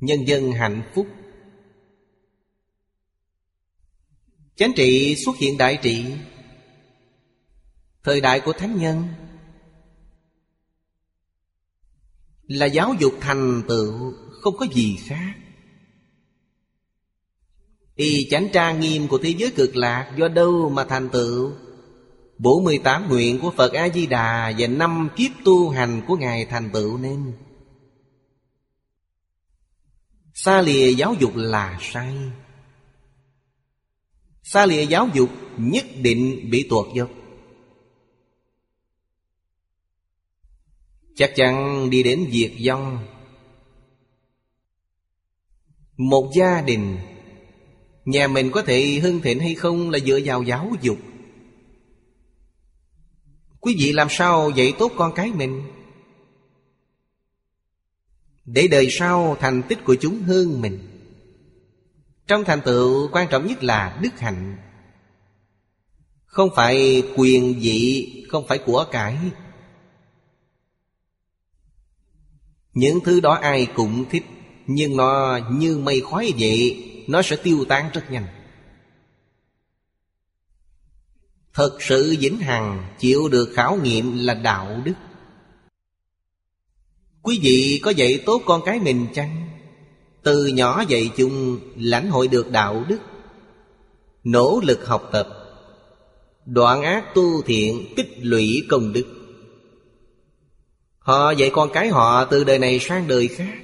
[0.00, 1.06] Nhân dân hạnh phúc.
[4.56, 6.04] Chánh trị xuất hiện đại trị.
[8.02, 9.08] Thời đại của Thánh Nhân
[12.46, 15.34] Là giáo dục thành tựu, Không có gì khác.
[17.94, 21.52] Y chánh tra nghiêm của thế giới cực lạc Do đâu mà thành tựu?
[22.38, 27.32] 48 nguyện của Phật A-di-đà Và năm kiếp tu hành của Ngài thành tựu nên.
[30.34, 32.14] Xa lìa giáo dục là sai.
[34.52, 37.04] Xa lìa giáo dục, nhất định bị tuột vô.
[41.14, 43.06] Chắc chắn đi đến diệt vong.
[45.96, 46.96] Một gia đình,
[48.06, 50.98] Nhà mình có thể hưng thịnh hay không là dựa vào giáo dục.
[53.60, 55.62] Quý vị làm sao dạy tốt con cái mình?
[58.44, 60.95] Để đời sau thành tích của chúng hơn mình
[62.26, 64.56] trong thành tựu quan trọng nhất là đức hạnh.
[66.24, 69.18] Không phải quyền vị, Không phải của cải.
[72.72, 74.24] Những thứ đó ai cũng thích,
[74.66, 78.26] Nhưng nó như mây khói vậy, Nó sẽ tiêu tan rất nhanh.
[81.54, 84.94] Thật sự vĩnh hằng, Chịu được khảo nghiệm là đạo đức.
[87.22, 89.55] Quý vị có dạy tốt con cái mình chăng?
[90.26, 92.98] Từ nhỏ dạy chung lãnh hội được đạo đức,
[94.24, 95.28] Nỗ lực học tập,
[96.46, 99.06] Đoạn ác tu thiện tích lũy công đức.
[100.98, 103.58] Họ dạy con cái họ từ đời này sang đời khác.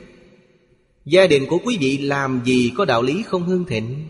[1.04, 4.06] Gia đình của quý vị làm gì có đạo lý không hương thịnh?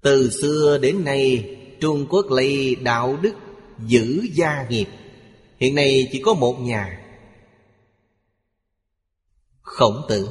[0.00, 3.34] Từ xưa đến nay, Trung Quốc lấy đạo đức
[3.86, 4.88] giữ gia nghiệp.
[5.58, 7.01] Hiện nay chỉ có một nhà.
[9.62, 10.28] Khổng tử.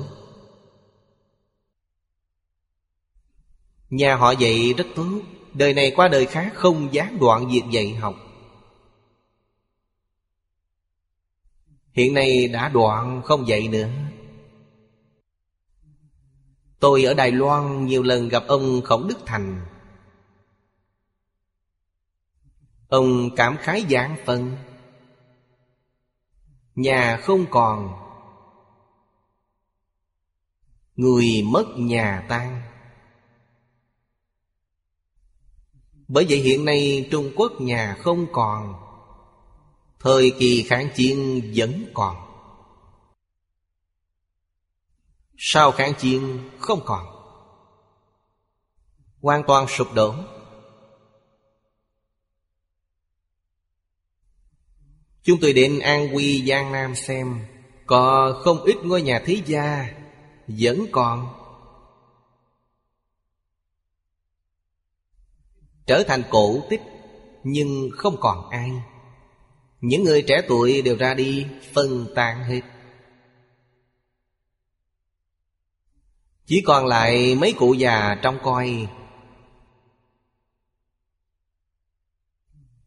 [3.89, 5.21] Nhà họ dạy rất tốt,
[5.53, 8.15] Đời này qua đời khác không gián đoạn việc dạy học.
[11.91, 13.89] Hiện nay đã đoạn không dạy nữa.
[16.79, 19.65] Tôi ở Đài Loan nhiều lần gặp ông Khổng Đức Thành.
[22.87, 24.57] Ông cảm khái giảng phân
[26.75, 28.00] Nhà không còn.
[31.01, 32.61] Người mất nhà tan.
[36.07, 38.73] Bởi vậy hiện nay Trung Quốc nhà không còn,
[39.99, 42.15] Thời kỳ kháng chiến vẫn còn.
[45.37, 47.05] Sau kháng chiến không còn,
[49.21, 50.15] Hoàn toàn sụp đổ.
[55.23, 57.45] Chúng tôi đến An Quy, Giang Nam xem,
[57.85, 60.00] Có không ít ngôi nhà thế gia
[60.59, 61.27] vẫn còn.
[65.85, 66.81] Trở thành cổ tích,
[67.43, 68.71] Nhưng không còn ai.
[69.81, 72.61] Những người trẻ tuổi đều ra đi, Phân tán hết.
[76.45, 78.87] Chỉ còn lại mấy cụ già trong coi.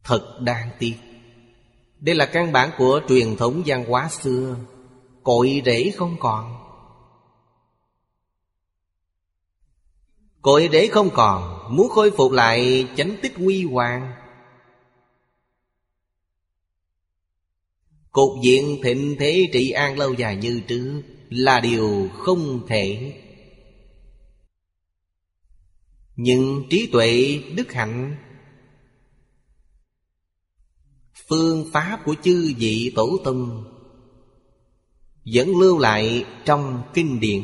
[0.03, 0.95] Thật đáng tiếc.
[1.99, 4.55] Đây là căn bản của truyền thống văn hóa xưa.
[5.23, 6.64] Cội rễ không còn.
[10.45, 14.13] Cội đế không còn, Muốn khôi phục lại chánh tích nguy hoàng.
[18.11, 23.13] Cục diện thịnh thế trị an lâu dài như trước Là điều không thể.
[26.15, 28.15] Nhưng trí tuệ đức hạnh,
[31.27, 33.63] Phương pháp của chư vị tổ tông
[35.33, 37.43] Vẫn lưu lại trong kinh điển.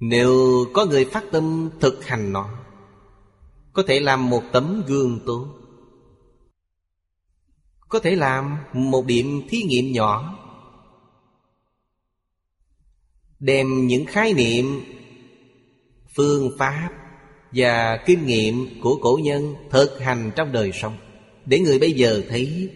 [0.00, 2.48] Nếu có người phát tâm thực hành nó,
[3.72, 5.46] Có thể làm một tấm gương tốt.
[7.88, 10.38] Có thể làm một điểm thí nghiệm nhỏ.
[13.40, 14.80] Đem những khái niệm,
[16.14, 16.90] Phương pháp
[17.52, 20.96] và kinh nghiệm của cổ nhân thực hành trong đời sống
[21.46, 22.70] để người bây giờ thấy,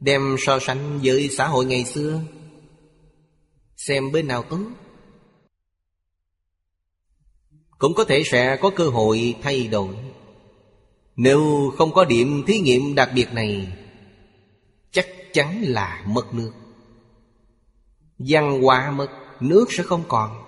[0.00, 2.20] đem so sánh với xã hội ngày xưa,
[3.76, 4.64] xem bên nào tốt
[7.78, 9.94] cũng có thể sẽ có cơ hội thay đổi.
[11.16, 13.72] Nếu không có điểm thí nghiệm đặc biệt này,
[14.90, 16.52] chắc chắn là mất nước.
[18.18, 19.08] Văn hóa mất,
[19.40, 20.44] nước sẽ không còn.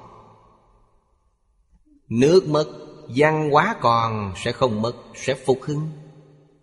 [2.08, 2.66] Nước mất
[3.16, 5.90] Văn hóa còn sẽ không mất, Sẽ phục hưng.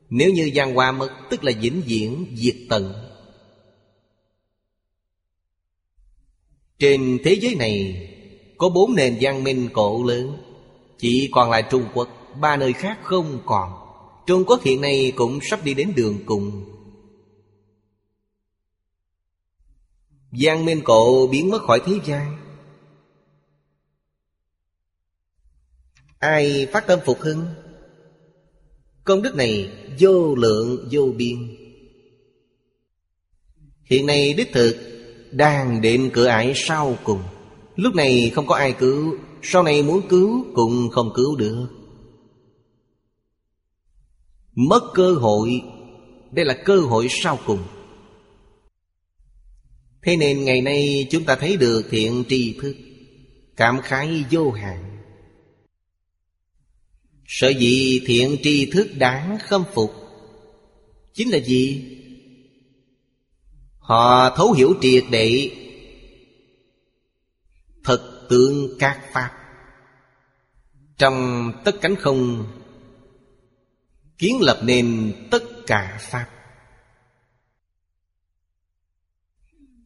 [0.10, 2.94] Nếu như văn hóa mất, Tức là vĩnh viễn diệt tận.
[6.80, 8.08] Trên thế giới này,
[8.58, 10.47] Có bốn nền văn minh cổ lớn.
[10.98, 12.10] Chỉ còn lại Trung Quốc,
[12.42, 13.74] Ba nơi khác không còn.
[14.26, 16.74] Trung Quốc hiện nay cũng sắp đi đến đường cùng.
[20.32, 22.38] Giang minh cổ biến mất khỏi thế gian.
[26.20, 27.46] Ai phát tâm phục hưng?
[29.04, 31.58] Công đức này vô lượng, vô biên.
[33.84, 34.78] Hiện nay đích thực
[35.32, 37.24] Đang đến cửa ải sau cùng.
[37.76, 39.18] Lúc này không có ai cứu
[39.50, 41.68] sau này muốn cứu cũng không cứu được.
[44.54, 45.62] Mất cơ hội,
[46.32, 47.64] Đây là cơ hội sau cùng.
[50.04, 52.76] Thế nên ngày nay chúng ta thấy được thiện tri thức,
[53.56, 55.02] Cảm khái vô hạn.
[57.28, 59.92] Sở dĩ thiện tri thức đáng khâm phục,
[61.14, 61.86] Chính là gì?
[63.78, 65.52] Họ thấu hiểu triệt để
[67.84, 69.37] Thực tượng các pháp.
[70.98, 72.48] Trong tất cánh không,
[74.18, 76.28] Kiến lập nên tất cả Pháp.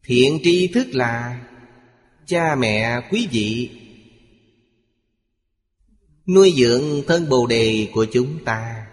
[0.02, 1.40] Thiện tri thức là
[2.26, 3.70] Cha mẹ quý vị,
[6.26, 8.86] Nuôi dưỡng thân bồ đề của chúng ta.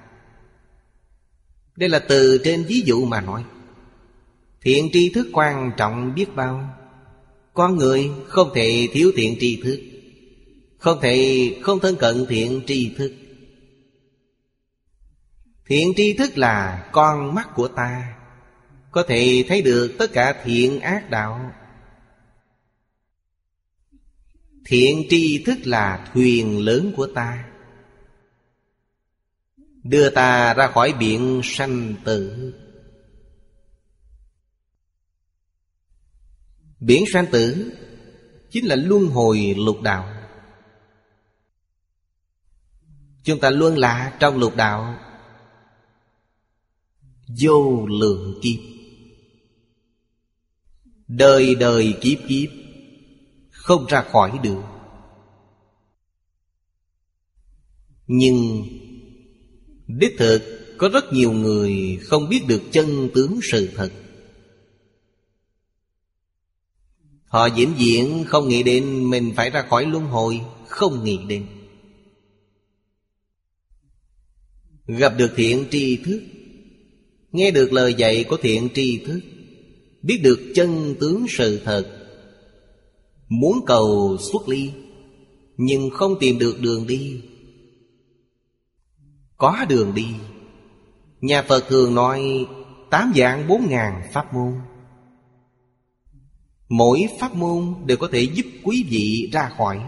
[1.75, 3.43] Đây là từ trên ví dụ mà nói.
[4.61, 6.75] Thiện tri thức quan trọng biết bao.
[7.53, 9.88] Con người không thể thiếu thiện tri thức.
[10.79, 13.13] Không thể, không thân cận thiện tri thức.
[15.65, 18.15] Thiện tri thức là con mắt của ta.
[18.91, 21.51] Có thể thấy được tất cả thiện ác đạo.
[24.65, 27.45] Thiện tri thức là thuyền lớn của ta.
[29.83, 32.53] Đưa ta ra khỏi biển sanh tử.
[36.79, 37.71] Biển sanh tử
[38.51, 40.18] Chính là luân hồi lục đạo.
[43.29, 44.97] Chúng ta luôn là trong lục đạo.
[47.41, 48.59] Vô lượng kiếp.
[51.07, 52.49] Đời đời kiếp kiếp.
[53.51, 54.61] Không ra khỏi được.
[58.07, 58.67] Nhưng
[59.87, 60.41] Đích thực
[60.77, 63.91] có rất nhiều người không biết được chân tướng sự thật.
[67.25, 71.58] Họ diễn diễn không nghĩ đến mình phải ra khỏi luân hồi, Không nghĩ đến.
[74.97, 76.21] Gặp được thiện tri thức.
[77.31, 79.19] Nghe được lời dạy của thiện tri thức.
[80.01, 82.07] Biết được chân tướng sự thật.
[83.27, 84.71] Muốn cầu xuất ly,
[85.57, 87.21] Nhưng không tìm được đường đi.
[89.37, 90.07] Có đường đi.
[91.21, 92.45] Nhà Phật thường nói
[92.89, 94.53] Tám dạng bốn ngàn pháp môn.
[96.69, 99.79] Mỗi pháp môn đều có thể giúp quý vị ra khỏi.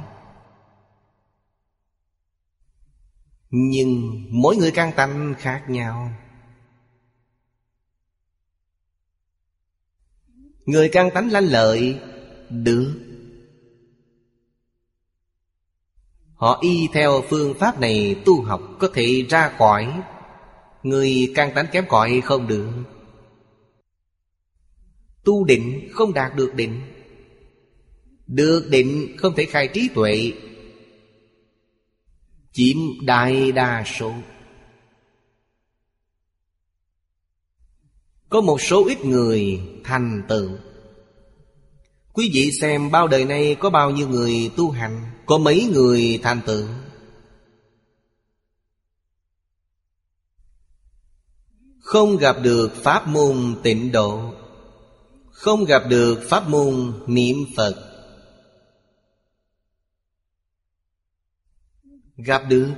[3.52, 6.12] Nhưng mỗi người căn tánh khác nhau.
[10.66, 12.00] Người căn tánh lanh lợi,
[12.50, 12.94] Được.
[16.34, 20.02] Họ y theo phương pháp này tu học Có thể ra khỏi.
[20.84, 22.70] Người căn tánh kém cỏi không được.
[25.24, 26.82] Tu định không đạt được định.
[28.28, 30.34] Được định không thể khai trí tuệ.
[32.54, 34.14] Chiếm đại đa số.
[38.30, 40.50] Có một số ít người thành tựu.
[42.14, 46.20] Quý vị xem bao đời nay có bao nhiêu người tu hành, Có mấy người
[46.24, 46.68] thành tựu?
[51.80, 54.34] Không gặp được pháp môn tịnh độ,
[55.32, 57.91] Không gặp được pháp môn niệm Phật.
[62.18, 62.74] Gặp được.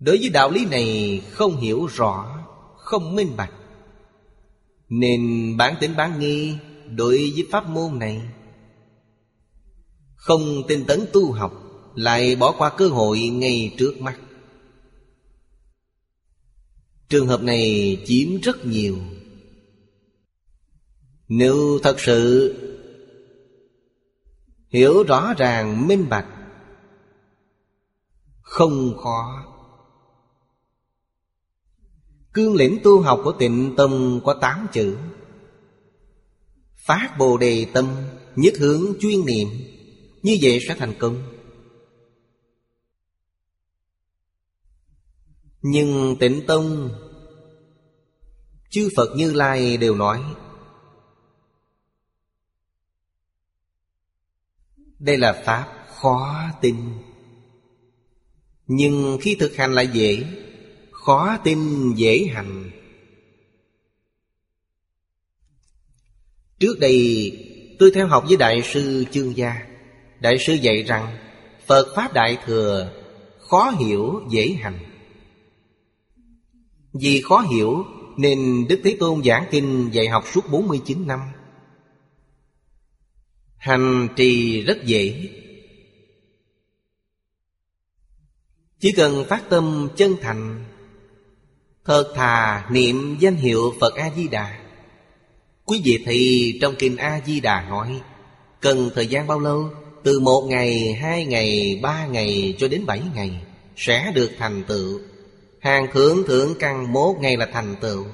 [0.00, 2.42] Đối với đạo lý này không hiểu rõ,
[2.76, 3.52] Không minh bạch.
[4.88, 5.20] Nên
[5.56, 6.56] bản tính bán nghi
[6.96, 8.22] Đối với pháp môn này.
[10.14, 11.52] Không tinh tấn tu học,
[11.94, 14.20] Lại bỏ qua cơ hội ngay trước mắt.
[17.08, 18.96] Trường hợp này chiếm rất nhiều.
[21.28, 22.54] Nếu thật sự
[24.68, 26.35] Hiểu rõ ràng, minh bạch
[28.46, 29.44] không khó.
[32.32, 34.96] Cương lĩnh tu học của tịnh tâm có tám chữ.
[36.74, 37.96] Phát bồ đề tâm,
[38.36, 39.48] Nhất hướng chuyên niệm,
[40.22, 41.22] Như vậy sẽ thành công.
[45.62, 46.90] Nhưng tịnh tông,
[48.70, 50.22] Chư Phật Như Lai đều nói,
[54.98, 56.76] Đây là Pháp khó tin.
[58.66, 60.24] Nhưng khi thực hành lại dễ,
[61.06, 62.70] Khó tin dễ hành.
[66.58, 67.32] Trước đây,
[67.78, 69.66] tôi theo học với Đại sư Chương Gia.
[70.20, 71.16] Đại sư dạy rằng,
[71.66, 72.92] Phật Pháp Đại Thừa
[73.38, 74.78] khó hiểu, dễ hành.
[76.92, 77.84] Vì khó hiểu,
[78.16, 81.20] nên Đức Thế Tôn giảng kinh dạy học suốt 49 năm.
[83.56, 85.30] Hành trì rất dễ
[88.86, 90.64] Chỉ cần phát tâm chân thành
[91.84, 94.58] Thật thà niệm danh hiệu Phật A-di-đà
[95.64, 98.00] Quý vị thì trong Kinh A-di-đà nói
[98.60, 99.70] Cần thời gian bao lâu?
[100.04, 103.40] Từ một ngày, hai ngày, ba ngày cho đến bảy ngày
[103.76, 105.00] Sẽ được thành tựu
[105.60, 108.04] Hàng thưởng thưởng căn một ngày là thành tựu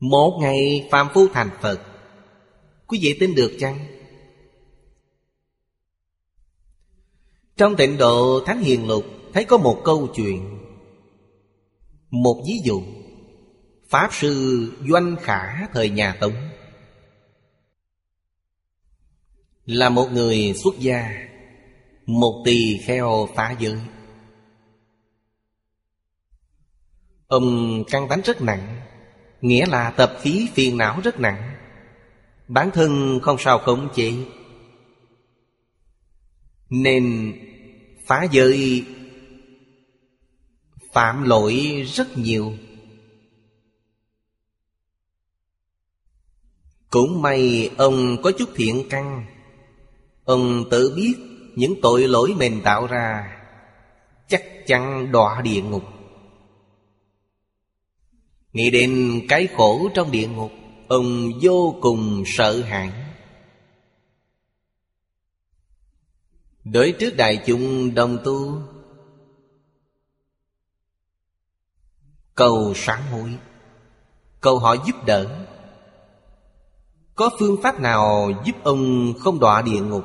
[0.00, 1.80] Một ngày Phạm Phu thành Phật
[2.86, 3.99] Quý vị tin được chăng?
[7.60, 10.58] Trong tịnh độ Thánh Hiền Lục, Thấy có một câu chuyện.
[12.10, 12.82] Một ví dụ.
[13.88, 16.34] Pháp sư Doanh Khả thời nhà Tống.
[19.64, 21.10] Là một người xuất gia,
[22.06, 23.78] Một tỳ kheo phá giới.
[27.26, 28.80] Ông căng tánh rất nặng,
[29.40, 31.54] Nghĩa là tập khí phiền não rất nặng.
[32.48, 34.12] Bản thân không sao khống chế.
[36.70, 37.32] Nên
[38.10, 38.84] phá giới.
[40.92, 42.52] Phạm lỗi rất nhiều.
[46.90, 49.26] Cũng may ông có chút thiện căn.
[50.24, 51.14] Ông tự biết
[51.56, 53.36] những tội lỗi mình tạo ra
[54.28, 55.84] Chắc chắn đọa địa ngục.
[58.52, 60.52] Nghĩ đến cái khổ trong địa ngục,
[60.88, 62.99] Ông vô cùng sợ hãi.
[66.64, 68.62] Đối trước đại chúng đồng tu.
[72.34, 73.38] Cầu sáng hối
[74.40, 75.46] Cầu họ giúp đỡ.
[77.14, 80.04] Có phương pháp nào giúp ông không đọa địa ngục?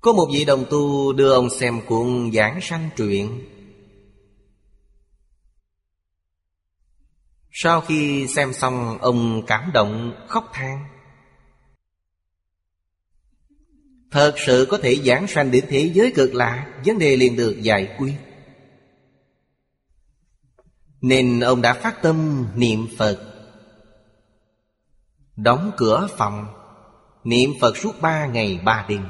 [0.00, 3.44] Có một vị đồng tu đưa ông xem cuộn giảng sanh truyện.
[7.50, 10.95] Sau khi xem xong, ông cảm động, khóc than.
[14.10, 17.56] Thật sự có thể giảng sanh đến thế giới cực lạ Vấn đề liền được
[17.62, 18.14] giải quyết.
[21.00, 23.32] Nên ông đã phát tâm niệm Phật.
[25.36, 26.46] Đóng cửa phòng,
[27.26, 29.08] Niệm Phật suốt ba ngày ba đêm.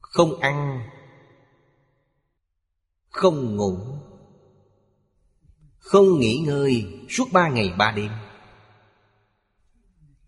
[0.00, 0.80] Không ăn,
[3.08, 3.78] Không ngủ,
[5.78, 8.10] Không nghỉ ngơi suốt ba ngày ba đêm.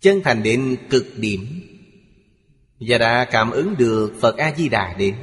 [0.01, 1.67] Chân thành đến cực điểm.
[2.81, 5.17] Và đã cảm ứng được Phật A-di-đà đến.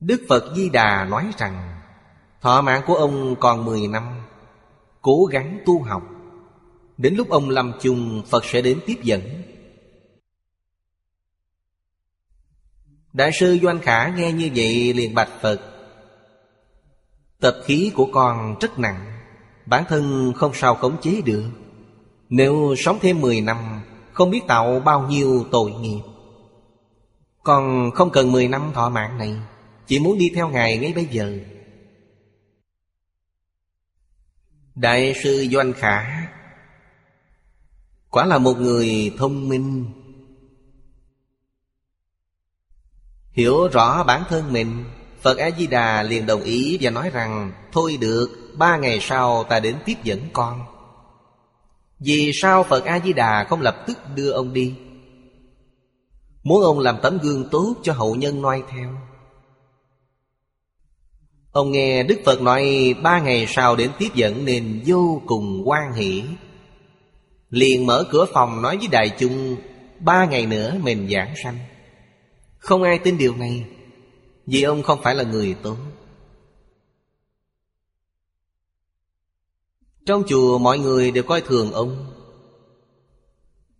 [0.00, 1.80] Đức Phật Di Đà nói rằng,
[2.40, 4.22] Thọ mạng của ông còn 10 năm,
[5.00, 6.02] Cố gắng tu học.
[6.98, 9.42] Đến lúc ông lâm chung, Phật sẽ đến tiếp dẫn.
[13.12, 15.60] Đại sư Doanh Khả nghe như vậy liền bạch Phật,
[17.40, 19.21] Tập khí của con rất nặng
[19.72, 21.44] Bản thân không sao khống chế được.
[22.28, 26.00] Nếu sống thêm 10 năm Không biết tạo bao nhiêu tội nghiệp.
[27.42, 29.36] Còn không cần 10 năm thọ mạng này
[29.86, 31.38] Chỉ muốn đi theo Ngài ngay bây giờ.
[34.74, 36.28] Đại sư Doanh Khả
[38.10, 39.84] Quả là một người thông minh.
[43.30, 44.84] Hiểu rõ bản thân mình
[45.20, 49.76] Phật A-di-đà liền đồng ý và nói rằng Thôi được, ba ngày sau ta đến
[49.84, 50.60] tiếp dẫn con.
[51.98, 54.74] Vì sao Phật A-di-đà không lập tức đưa ông đi?
[56.42, 58.90] Muốn ông làm tấm gương tốt cho hậu nhân noi theo.
[61.52, 65.92] Ông nghe Đức Phật nói, ba ngày sau đến tiếp dẫn nên vô cùng quan
[65.92, 66.22] hỷ.
[67.50, 69.56] Liền mở cửa phòng nói với đại chúng,
[70.00, 71.58] Ba ngày nữa mình giảng sanh.
[72.58, 73.64] Không ai tin điều này,
[74.46, 75.76] Vì ông không phải là người tốt.
[80.06, 82.06] Trong chùa mọi người đều coi thường ông.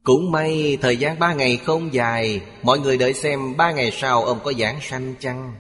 [0.03, 4.25] Cũng may thời gian ba ngày không dài, Mọi người đợi xem ba ngày sau
[4.25, 5.55] ông có giảng sanh chăng.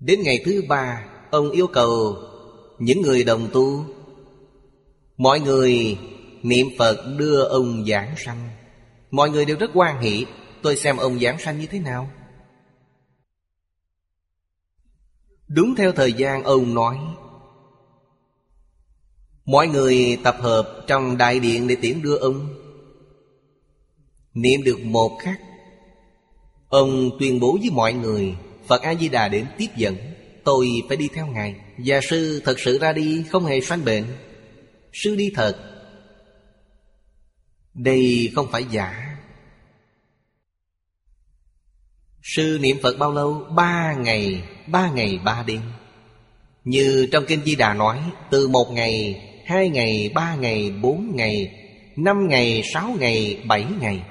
[0.00, 2.16] Đến ngày thứ ba, Ông yêu cầu
[2.78, 3.84] những người đồng tu,
[5.16, 5.98] Mọi người
[6.42, 8.48] niệm Phật đưa ông giảng sanh.
[9.10, 10.26] Mọi người đều rất quan hỷ,
[10.62, 12.10] Tôi xem ông giảng sanh như thế nào.
[15.48, 16.98] Đúng theo thời gian ông nói.
[19.44, 22.48] Mọi người tập hợp trong đại điện để tiễn đưa ông.
[24.34, 25.40] Niệm được một khắc,
[26.68, 28.34] Ông tuyên bố với mọi người,
[28.66, 29.96] Phật A-di-đà đến tiếp dẫn,
[30.44, 31.54] Tôi phải đi theo Ngài.
[31.78, 34.04] Và sư thật sự ra đi, không hề sanh bệnh.
[34.92, 35.56] Sư đi thật.
[37.74, 39.05] Đây không phải giả.
[42.34, 43.46] Sư niệm Phật bao lâu?
[43.50, 45.60] Ba ngày Ba ngày ba đêm.
[46.64, 48.00] Như trong Kinh Di Đà nói
[48.30, 51.50] Từ một ngày, hai ngày, ba ngày, bốn ngày
[51.96, 54.02] Năm ngày, sáu ngày, bảy ngày.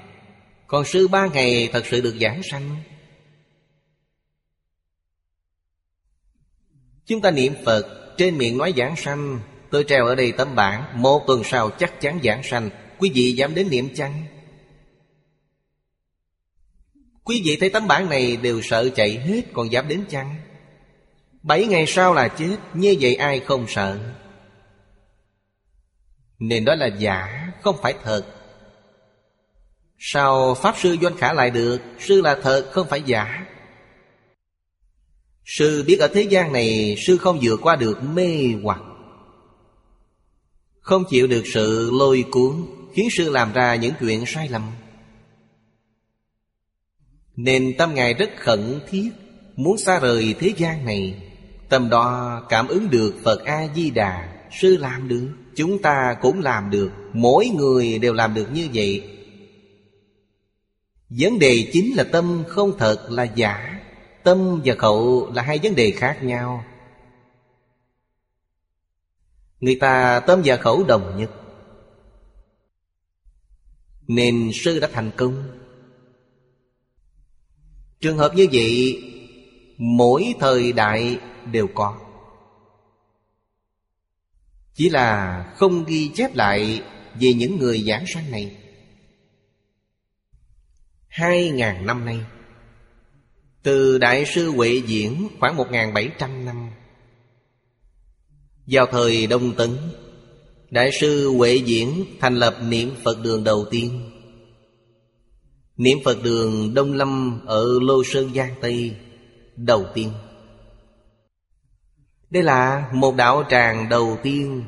[0.67, 2.75] Còn sư ba ngày thật sự được giảng sanh.
[7.05, 9.39] Chúng ta niệm Phật Trên miệng nói giảng sanh.
[9.71, 12.69] Tôi treo ở đây tấm bản Một tuần sau chắc chắn giảng sanh.
[12.99, 14.34] Quý vị dám đến niệm chăng?
[17.25, 20.35] Quý vị thấy tấm bản này đều sợ chạy hết Còn dám đến chăng?
[21.43, 23.99] Bảy ngày sau là chết, Như vậy ai không sợ?
[26.39, 28.25] Nên đó là giả, Không phải thật.
[29.99, 31.81] Sao Pháp Sư Doanh Khả lại được?
[31.99, 33.45] Sư là thật, không phải giả.
[35.45, 38.81] Sư biết ở thế gian này, Sư không vượt qua được mê hoặc.
[40.79, 44.71] Không chịu được sự lôi cuốn, Khiến sư làm ra những chuyện sai lầm.
[47.35, 49.09] Nên tâm Ngài rất khẩn thiết,
[49.55, 51.23] Muốn xa rời thế gian này.
[51.69, 56.91] Tâm đó cảm ứng được Phật A-di-đà, Sư làm được, Chúng ta cũng làm được,
[57.13, 59.09] Mỗi người đều làm được như vậy.
[61.09, 63.79] Vấn đề chính là tâm không thật là giả,
[64.23, 66.65] Tâm và khẩu là hai vấn đề khác nhau.
[69.59, 71.31] Người ta tâm và khẩu đồng nhất.
[74.07, 75.64] Nên sư đã thành công
[78.01, 79.01] Trường hợp như vậy,
[79.77, 81.19] Mỗi thời đại
[81.51, 81.99] đều có.
[84.73, 86.81] Chỉ là không ghi chép lại
[87.19, 88.57] Về những người giảng sanh này.
[91.07, 92.19] Hai ngàn năm nay,
[93.63, 96.69] Từ Đại sư Huệ Diễn khoảng một ngàn bảy trăm năm,
[98.65, 99.77] Vào thời Đông Tấn,
[100.69, 104.14] Đại sư Huệ Diễn thành lập niệm Phật đường đầu tiên.
[105.77, 108.95] Niệm Phật đường Đông Lâm ở Lô Sơn Giang Tây,
[109.55, 110.11] Đầu tiên.
[112.29, 114.63] Đây là một đạo tràng đầu tiên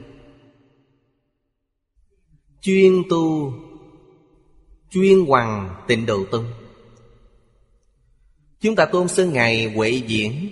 [2.62, 3.54] Chuyên tu,
[4.92, 6.46] Chuyên hoàng tịnh độ tông
[8.60, 10.50] Chúng ta tôn xưng Ngài Huệ Diễn,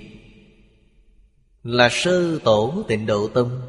[1.63, 3.61] Là sơ tổ tịnh độ tông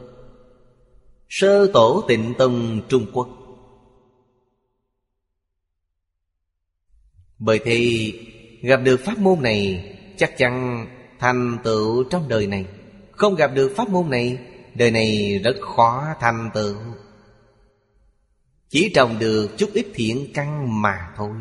[1.28, 3.35] Sơ tổ tịnh tông Trung Quốc.
[7.38, 8.12] Bởi thì
[8.62, 10.86] gặp được pháp môn này, Chắc chắn
[11.18, 12.66] thành tựu trong đời này.
[13.12, 14.38] Không gặp được pháp môn này,
[14.74, 16.76] Đời này rất khó thành tựu.
[18.68, 21.36] Chỉ trồng được chút ít thiện căn mà thôi.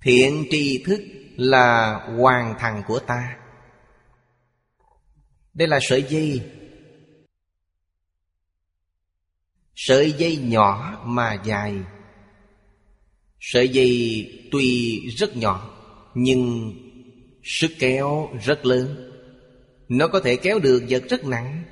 [0.00, 1.00] Thiện tri thức
[1.36, 3.38] là hoàn thành của ta.
[5.54, 6.50] Đây là sợi dây.
[9.74, 11.74] Sợi dây nhỏ mà dài.
[13.44, 15.78] Sợi dây tuy rất nhỏ,
[16.14, 16.72] Nhưng
[17.44, 19.12] sức kéo rất lớn.
[19.88, 21.62] Nó có thể kéo được vật rất nặng.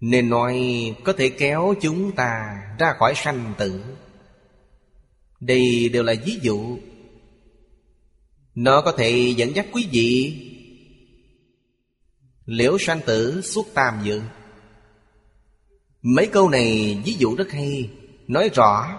[0.00, 0.58] Nên nói
[1.04, 3.82] có thể kéo chúng ta ra khỏi sanh tử.
[5.40, 6.78] Đây đều là ví dụ.
[8.54, 10.42] Nó có thể dẫn dắt quý vị.
[12.46, 14.20] Liễu sanh tử suốt tam dự
[16.02, 17.90] Mấy câu này ví dụ rất hay,
[18.28, 18.98] Nói rõ.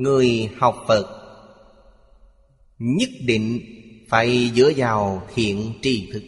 [0.00, 1.06] Người học Phật
[2.78, 3.60] Nhất định
[4.08, 6.22] phải dựa vào thiện tri thức.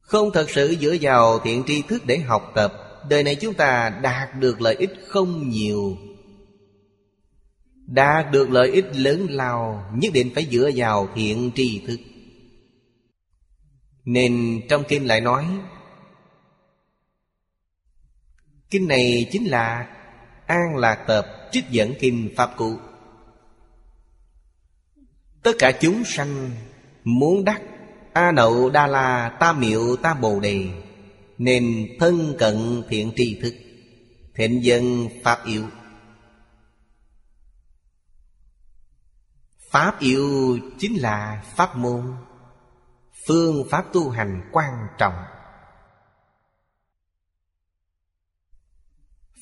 [0.00, 2.72] Không thật sự dựa vào thiện tri thức để học tập,
[3.08, 5.96] Đời này chúng ta đạt được lợi ích không nhiều.
[7.86, 12.00] Đạt được lợi ích lớn lao, Nhất định phải dựa vào thiện tri thức.
[14.04, 15.46] Nên trong kinh lại nói,
[18.70, 19.94] Kinh này chính là
[20.48, 22.76] An Lạc Tập trích dẫn kinh Pháp Cụ
[25.42, 26.50] Tất cả chúng sanh
[27.04, 27.62] muốn đắc,
[28.12, 30.68] A Nậu Đa La Tam Miệu Tam Bồ Đề,
[31.38, 33.54] Nên thân cận thiện tri thức,
[34.34, 35.64] Thịnh dân Pháp yêu.
[39.70, 42.14] Pháp yêu chính là pháp môn,
[43.26, 45.14] Phương pháp tu hành quan trọng.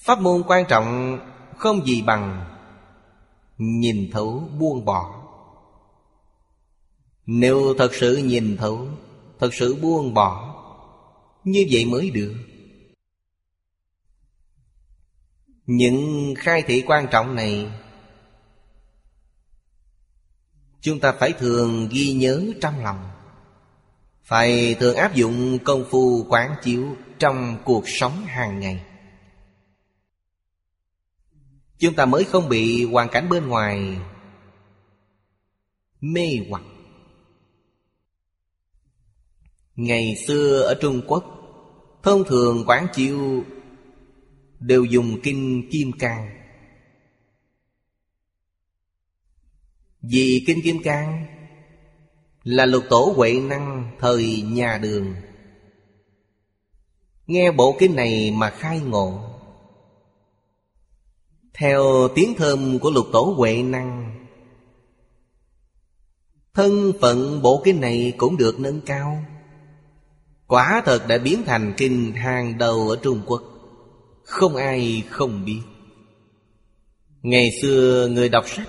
[0.07, 1.19] Pháp môn quan trọng
[1.59, 2.47] không gì bằng
[3.59, 5.23] Nhìn thấu buông bỏ.
[7.27, 8.89] Nếu thật sự nhìn thấu,
[9.39, 10.55] Thật sự buông bỏ,
[11.45, 12.35] Như vậy mới được.
[15.67, 17.73] Những khai thị quan trọng này,
[20.81, 23.11] Chúng ta phải thường ghi nhớ trong lòng,
[24.23, 28.86] Phải thường áp dụng công phu quán chiếu Trong cuộc sống hàng ngày.
[31.79, 33.99] Chúng ta mới không bị hoàn cảnh bên ngoài
[36.01, 36.63] Mê hoặc.
[39.77, 41.25] Ngày xưa ở Trung Quốc,
[42.03, 43.45] Thông thường quán chiếu
[44.61, 46.29] Đều dùng kinh Kim Cang.
[50.03, 51.27] Vì kinh Kim Cang
[52.45, 55.15] Là lục tổ Huệ Năng thời nhà đường.
[57.27, 59.36] Nghe bộ kinh này mà khai ngộ
[61.59, 64.17] theo tiếng thơm của lục tổ Huệ Năng,
[66.57, 69.25] Thân phận bộ kinh này cũng được nâng cao.
[70.47, 73.43] Quả thật đã biến thành kinh hàng đầu ở Trung Quốc.
[74.25, 75.61] Không ai không biết.
[77.23, 78.69] Ngày xưa người đọc sách,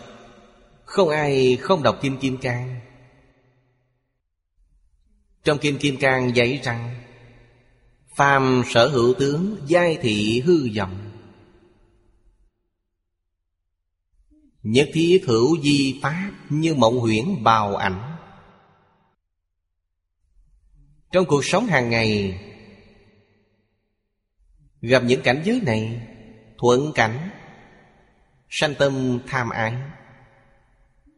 [0.86, 2.80] Không ai không đọc Kim Kim Cang.
[5.44, 6.96] Trong Kim Kim Cang dạy rằng,
[8.16, 11.07] Phàm sở hữu tướng, Giai thị hư vọng.
[14.68, 18.18] Nhất thiết hữu di pháp Như mộng huyễn bào ảnh.
[21.12, 22.40] Trong cuộc sống hàng ngày,
[24.82, 26.08] Gặp những cảnh giới này,
[26.58, 27.30] Thuận cảnh,
[28.50, 29.74] Sanh tâm tham ái,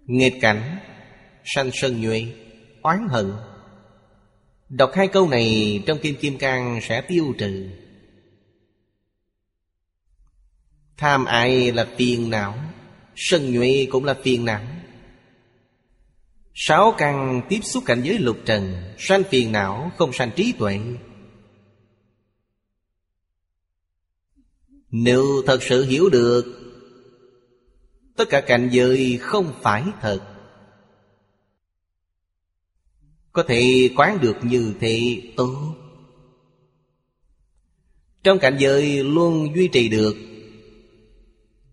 [0.05, 0.79] Nghịch cảnh,
[1.43, 2.25] Sanh sân nhuệ,
[2.81, 3.33] Oán hận.
[4.69, 7.69] Đọc hai câu này trong Kim Kim Cang sẽ tiêu trừ.
[10.97, 12.68] Tham ái là phiền não.
[13.21, 14.61] Sân nhuệ cũng là phiền não.
[16.53, 20.79] Sáu căn tiếp xúc cảnh giới lục trần, Sanh phiền não, không sanh trí tuệ.
[24.91, 26.45] Nếu thật sự hiểu được,
[28.15, 30.19] Tất cả cảnh giới không phải thật.
[33.31, 35.75] Có thể quán được như thế, tốt.
[38.23, 40.15] Trong cảnh giới luôn duy trì được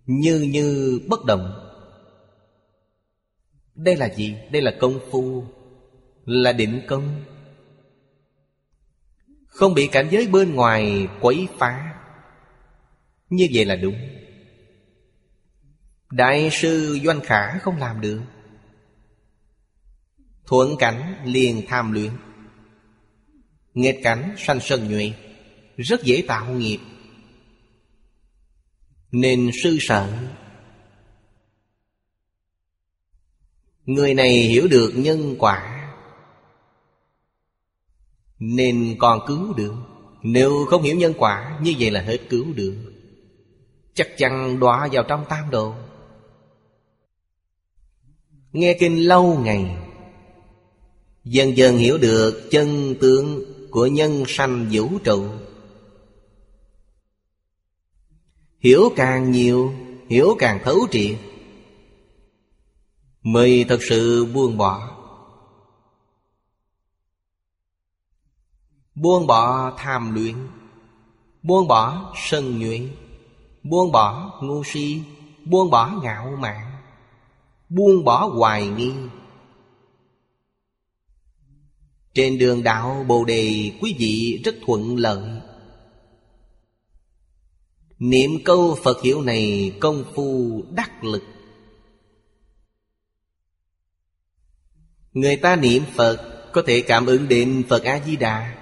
[0.07, 1.73] như như bất động.
[3.75, 4.37] Đây là gì?
[4.51, 5.45] Đây là công phu,
[6.27, 7.25] Là định công.
[9.47, 11.95] Không bị cảnh giới bên ngoài quấy phá.
[13.31, 13.97] Như vậy là đúng.
[16.11, 18.21] Đại sư Doanh Khả không làm được.
[20.47, 22.11] Thuận cảnh liền tham luyện.
[23.75, 25.13] Nghịch cảnh sanh sân nhuệ.
[25.77, 26.79] Rất dễ tạo nghiệp.
[29.17, 30.13] Nên sư sợ
[33.87, 35.93] Người này hiểu được nhân quả,
[38.39, 39.75] Nên còn cứu được.
[40.23, 42.77] Nếu không hiểu nhân quả, Như vậy là hết cứu được.
[43.95, 45.75] Chắc chắn đọa vào trong tam độ
[48.53, 49.77] Nghe kinh lâu ngày,
[51.25, 55.29] Dần dần hiểu được chân tướng của nhân sanh vũ trụ.
[58.67, 59.73] Hiểu càng nhiều,
[60.09, 61.19] hiểu càng thấu triệt.
[63.23, 64.91] Mới thật sự buông bỏ.
[68.95, 70.35] Buông bỏ tham luyện.
[71.43, 72.89] Buông bỏ sân nhuệ.
[73.63, 75.03] Buông bỏ ngu si.
[75.45, 76.73] Buông bỏ ngạo mạn.
[77.69, 78.93] Buông bỏ hoài nghi.
[82.15, 85.36] Trên đường đạo Bồ Đề Quý vị rất thuận lợi.
[87.99, 91.23] Niệm câu Phật hiệu này công phu đắc lực.
[95.13, 98.57] Người ta niệm Phật Có thể cảm ứng đến Phật A-di-đà.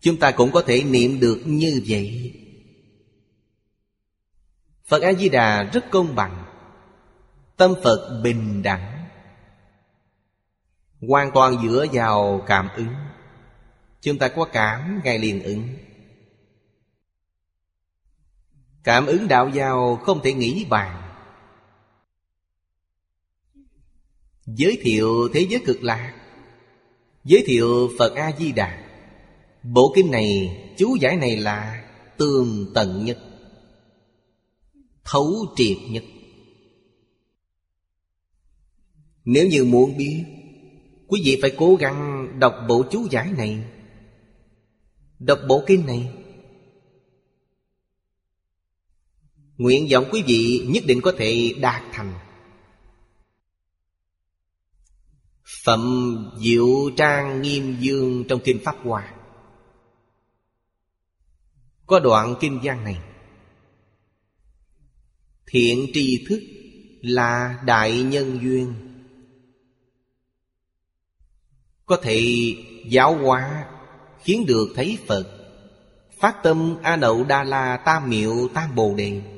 [0.00, 2.34] Chúng ta cũng có thể niệm được như vậy.
[4.86, 6.44] Phật A-di-đà rất công bằng,
[7.56, 9.08] Tâm Phật bình đẳng,
[11.08, 12.94] Hoàn toàn dựa vào cảm ứng.
[14.00, 15.68] Chúng ta có cảm ngay liền ứng.
[18.88, 21.02] Cảm ứng đạo giao không thể nghĩ bàn.
[24.46, 26.14] Giới thiệu thế giới cực lạc.
[27.24, 28.84] Giới thiệu Phật A-di-đà.
[29.62, 31.84] Bộ kinh này, chú giải này là
[32.16, 33.18] tường tận nhất
[35.04, 36.04] Thấu triệt nhất.
[39.24, 40.24] Nếu như muốn biết
[41.06, 43.64] Quý vị phải cố gắng đọc bộ chú giải này.
[45.18, 46.12] Đọc bộ kinh này
[49.58, 52.12] Nguyện vọng quý vị nhất định có thể đạt thành.
[55.64, 56.14] Phẩm
[56.44, 56.66] Diệu
[56.96, 59.14] Trang Nghiêm Dương trong Kinh Pháp Hoa.
[61.86, 62.98] Có đoạn kinh gian này.
[65.46, 66.40] Thiện tri thức
[67.00, 68.74] là đại nhân duyên.
[71.86, 72.22] Có thể
[72.86, 73.66] giáo hóa
[74.22, 75.24] khiến được thấy phật.
[76.18, 79.37] Phát tâm a nậu đa la tam miệu tam bồ đề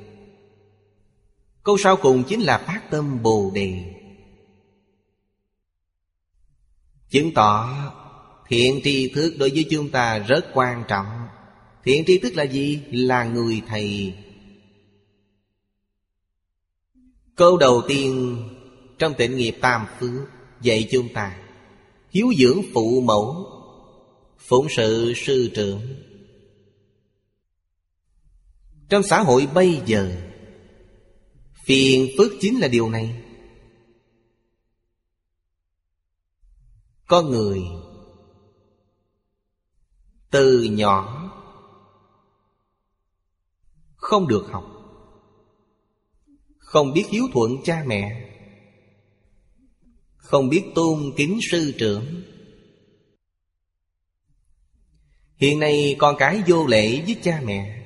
[1.62, 3.94] câu sau cùng chính là phát tâm bồ đề.
[7.10, 7.76] Chứng tỏ,
[8.48, 11.06] thiện tri thức đối với chúng ta rất quan trọng.
[11.84, 12.82] Thiện tri thức là gì?
[12.90, 14.14] Là người thầy.
[17.36, 18.36] Câu đầu tiên,
[18.98, 20.28] trong tịnh nghiệp tam phước
[20.60, 21.36] dạy chúng ta
[22.10, 23.46] Hiếu dưỡng phụ mẫu,
[24.38, 25.80] Phụng sự sư trưởng.
[28.88, 30.29] Trong xã hội bây giờ
[31.70, 33.22] Phiền phức chính là điều này.
[37.06, 37.60] Có người
[40.30, 41.30] Từ nhỏ
[43.96, 44.64] Không được học,
[46.58, 48.30] Không biết hiếu thuận cha mẹ,
[50.16, 52.22] Không biết tôn kính sư trưởng.
[55.36, 57.79] Hiện nay con cái vô lễ với cha mẹ.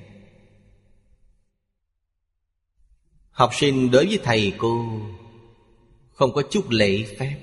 [3.35, 5.01] Học sinh đối với thầy cô
[6.12, 7.36] Không có chút lễ phép.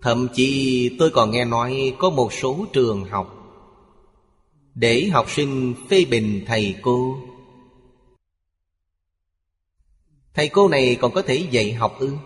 [0.00, 3.34] Thậm chí tôi còn nghe nói có một số trường học
[4.74, 7.18] Để học sinh phê bình thầy cô.
[10.34, 12.16] Thầy cô này còn có thể dạy học ư?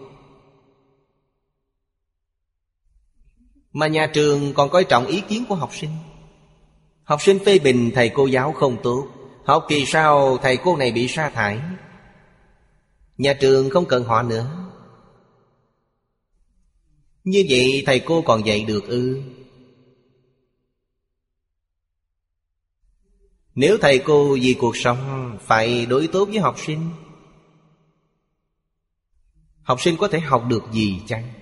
[3.72, 5.90] Mà nhà trường còn coi trọng ý kiến của học sinh.
[7.05, 9.15] Học sinh phê bình thầy cô giáo không tốt.
[9.47, 11.60] Học kỳ sau, thầy cô này bị sa thải.
[13.18, 14.70] Nhà trường không cần họ nữa.
[17.24, 19.23] Như vậy, thầy cô còn dạy được ư?
[23.55, 26.90] Nếu thầy cô vì cuộc sống Phải đối tốt với học sinh
[29.62, 31.32] Học sinh có thể học được gì chăng?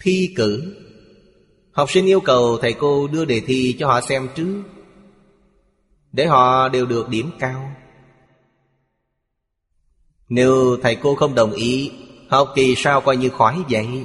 [0.00, 0.82] Thi cử.
[1.72, 4.62] Học sinh yêu cầu thầy cô đưa đề thi cho họ xem trước.
[6.16, 7.70] Để họ đều được điểm cao.
[10.28, 11.92] Nếu thầy cô không đồng ý,
[12.28, 14.04] Học kỳ sau coi như khỏi dạy.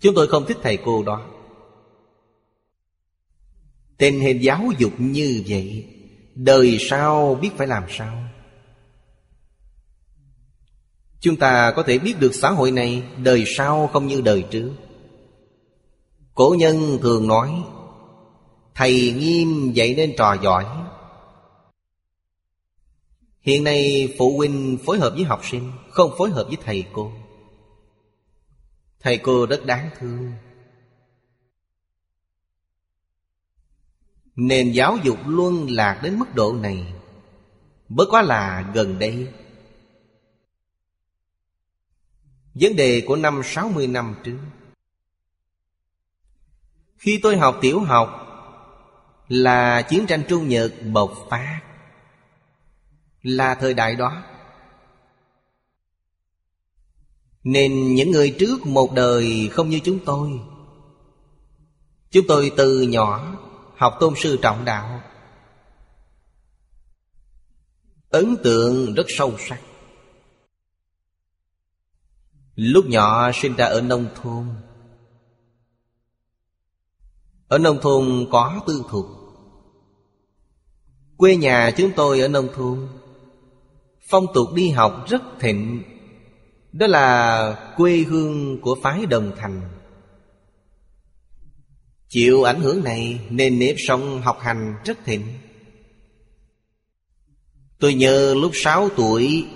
[0.00, 1.26] Chúng tôi không thích thầy cô đó.
[3.98, 5.86] Tình hình giáo dục như vậy,
[6.34, 8.24] Đời sau biết phải làm sao?
[11.20, 14.72] Chúng ta có thể biết được xã hội này Đời sau không như đời trước.
[16.34, 17.64] Cổ nhân thường nói
[18.78, 20.66] Thầy nghiêm dạy nên trò giỏi.
[23.40, 27.12] Hiện nay phụ huynh phối hợp với học sinh, Không phối hợp với thầy cô.
[29.00, 30.32] Thầy cô rất đáng thương.
[34.36, 36.94] Nền giáo dục luôn lạc đến mức độ này
[37.88, 39.32] Bớt quá là gần đây.
[42.54, 44.38] Vấn đề của năm 60 năm trước,
[46.96, 48.27] Khi tôi học tiểu học
[49.28, 51.60] là chiến tranh Trung Nhật bộc phát
[53.22, 54.22] Là thời đại đó.
[57.44, 60.40] Nên những người trước một đời không như chúng tôi.
[62.10, 63.36] Chúng tôi từ nhỏ
[63.76, 65.00] học tôn sư trọng đạo.
[68.10, 69.60] Ấn tượng rất sâu sắc.
[72.54, 74.48] Lúc nhỏ sinh ra ở nông thôn.
[77.48, 79.06] Ở nông thôn có tư thục.
[81.16, 82.88] Quê nhà chúng tôi ở nông thôn,
[84.08, 85.82] Phong tục đi học rất thịnh.
[86.72, 89.60] Đó là quê hương của phái đồng thành.
[92.08, 95.22] Chịu ảnh hưởng này nên nếp sống học hành rất thịnh.
[97.78, 99.46] Tôi nhớ lúc 6 tuổi,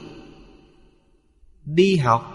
[1.64, 2.31] Đi học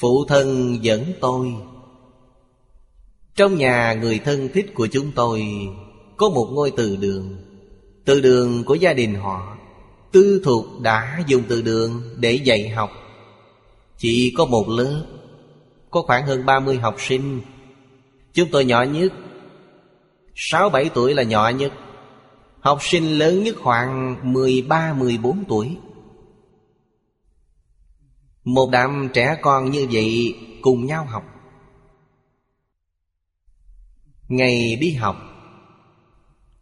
[0.00, 1.54] Phụ thân dẫn tôi.
[3.34, 5.46] Trong nhà người thân thích của chúng tôi,
[6.16, 7.36] Có một ngôi từ đường.
[8.04, 9.56] Từ đường của gia đình họ,
[10.12, 12.90] Tư thuộc đã dùng từ đường để dạy học.
[13.98, 15.02] Chỉ có một lớp,
[15.90, 17.40] Có khoảng hơn 30 học sinh.
[18.32, 19.12] Chúng tôi nhỏ nhất
[20.34, 21.72] 6-7 tuổi là nhỏ nhất.
[22.60, 25.76] Học sinh lớn nhất khoảng 13-14 tuổi
[28.46, 31.24] một đám trẻ con như vậy cùng nhau học.
[34.28, 35.16] Ngày đi học,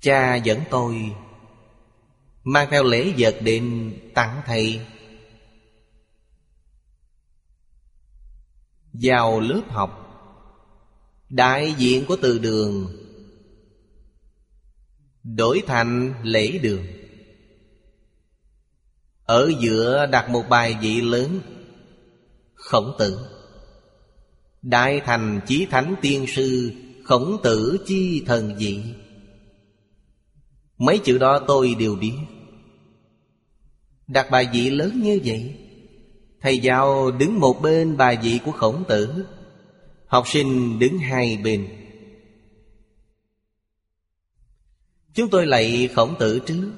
[0.01, 1.15] Cha dẫn tôi
[2.45, 4.81] Mang theo lễ vật đến tặng thầy.
[8.93, 10.01] Vào lớp học,
[11.29, 12.97] Đại diện của từ đường
[15.23, 16.87] Đổi thành lễ đường.
[19.25, 21.41] Ở giữa đặt một bài vị lớn.
[22.65, 23.19] Khổng tử.
[24.63, 26.73] Đại thành chí thánh tiên sư,
[27.05, 28.83] Khổng tử chi thần dị.
[30.79, 32.15] Mấy chữ đó tôi đều biết.
[34.07, 35.55] Đặt bài vị lớn như vậy,
[36.41, 39.25] Thầy giáo đứng một bên bài vị của khổng tử,
[40.07, 41.69] Học sinh đứng hai bên.
[45.15, 46.73] Chúng tôi lạy khổng tử trước.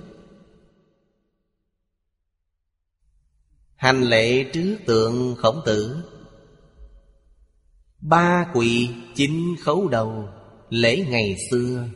[3.77, 5.97] Hành lễ trước tượng khổng tử.
[8.01, 10.29] Ba quỳ chín khấu đầu,
[10.71, 11.89] Lễ ngày xưa.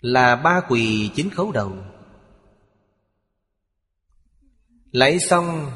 [0.00, 1.72] Là ba quỳ chín khấu đầu.
[4.90, 5.70] Lễ xong,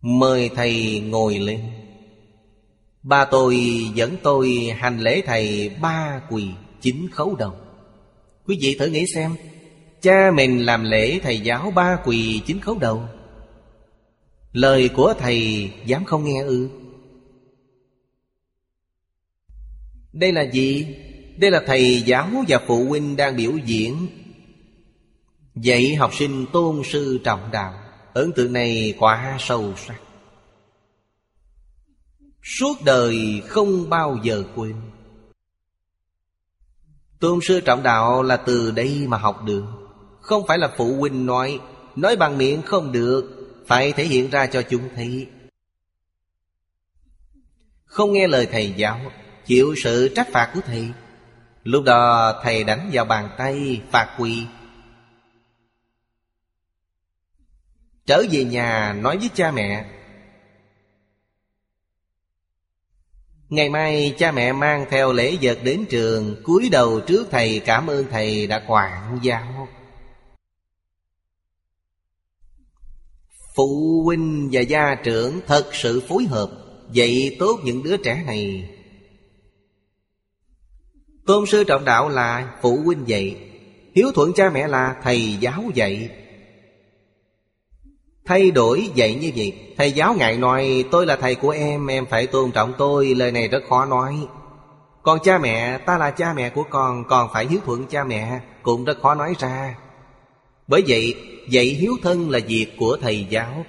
[0.00, 1.60] Mời thầy ngồi lên.
[3.02, 3.58] Ba tôi
[3.94, 7.54] dẫn tôi hành lễ thầy ba quỳ chín khấu đầu.
[8.46, 9.36] Quý vị thử nghĩ xem
[10.00, 13.08] Cha mình làm lễ thầy giáo ba quỳ chín khấu đầu.
[14.52, 16.68] Lời của thầy dám không nghe ư?
[20.12, 20.96] Đây là gì?
[21.36, 24.06] Đây là thầy giáo và phụ huynh đang biểu diễn.
[25.54, 27.74] Dạy học sinh tôn sư trọng đạo.
[28.14, 30.00] Ấn tượng này quá sâu sắc.
[32.42, 34.74] Suốt đời không bao giờ quên.
[37.20, 39.64] Tôn sư trọng đạo là từ đây mà học được.
[40.28, 41.60] Không phải là phụ huynh nói.
[41.96, 43.24] Nói bằng miệng không được.
[43.66, 45.26] Phải thể hiện ra cho chúng thấy.
[47.84, 49.00] Không nghe lời thầy giáo,
[49.46, 50.88] Chịu sự trách phạt của thầy.
[51.64, 54.46] Lúc đó thầy đánh vào bàn tay phạt quỳ.
[58.06, 59.84] Trở về nhà nói với cha mẹ.
[63.48, 67.86] Ngày mai cha mẹ mang theo lễ vật đến trường, cúi đầu trước thầy cảm
[67.86, 69.68] ơn thầy đã quản giáo.
[73.58, 76.50] Phụ huynh và gia trưởng thật sự phối hợp,
[76.92, 78.70] Dạy tốt những đứa trẻ này.
[81.26, 83.36] Tôn sư trọng đạo là phụ huynh dạy,
[83.94, 86.10] Hiếu thuận cha mẹ là thầy giáo dạy.
[88.24, 92.06] Thay đổi dạy như vậy, Thầy giáo ngại nói, tôi là thầy của em Em
[92.06, 94.26] phải tôn trọng tôi, Lời này rất khó nói.
[95.02, 98.40] Còn cha mẹ, ta là cha mẹ của con, Còn phải hiếu thuận cha mẹ,
[98.62, 99.74] Cũng rất khó nói ra.
[100.68, 101.14] Bởi vậy,
[101.48, 103.66] dạy hiếu thân là việc của thầy giáo.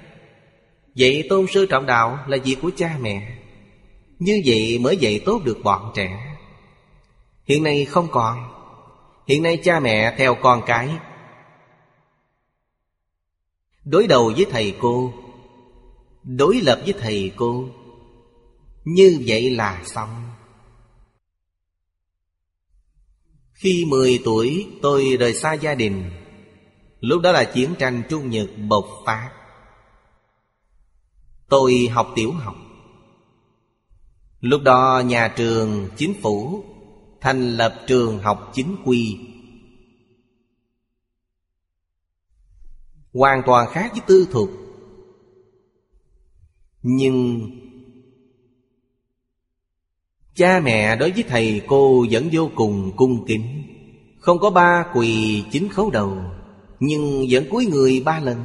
[0.95, 3.38] Dạy tôn sư trọng đạo là việc của cha mẹ.
[4.19, 6.38] Như vậy mới dạy tốt được bọn trẻ.
[7.45, 8.38] Hiện nay không còn.
[9.27, 10.89] Hiện nay cha mẹ theo con cái.
[13.85, 15.13] Đối đầu với thầy cô,
[16.23, 17.69] Đối lập với thầy cô,
[18.85, 20.09] Như vậy là xong.
[23.53, 26.18] Khi 10 tuổi tôi rời xa gia đình
[26.99, 29.31] Lúc đó là chiến tranh Trung Nhật bộc phát
[31.49, 32.55] Tôi học tiểu học.
[34.41, 36.63] Lúc đó nhà trường, chính phủ,
[37.21, 39.17] Thành lập trường học chính quy.
[43.13, 44.49] Hoàn toàn khác với tư thục
[46.81, 47.49] Nhưng
[50.35, 53.63] Cha mẹ đối với thầy cô vẫn vô cùng cung kính.
[54.19, 56.17] Không có ba quỳ chính khấu đầu.
[56.80, 58.43] Nhưng vẫn cúi người ba lần.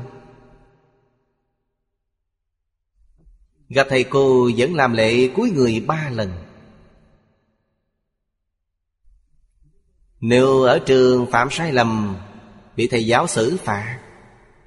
[3.69, 6.31] Gặp thầy cô vẫn làm lệ cúi người ba lần.
[10.21, 12.17] Nếu ở trường phạm sai lầm,
[12.77, 14.01] Bị thầy giáo xử phạt,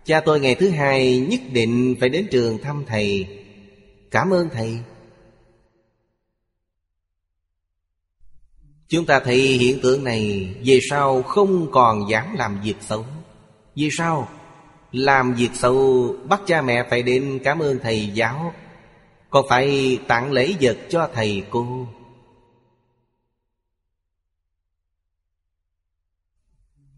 [0.06, 3.28] Cha tôi ngày thứ hai nhất định phải đến trường thăm thầy.
[4.12, 4.80] Cảm ơn thầy.
[8.88, 13.06] Chúng ta thấy hiện tượng này, Về sau không còn dám làm việc xấu.
[13.78, 14.30] Vì sao?
[14.92, 18.54] Làm việc xấu, bắt cha mẹ phải đến cảm ơn thầy giáo.
[19.30, 21.88] Còn phải tặng lễ vật cho thầy cô?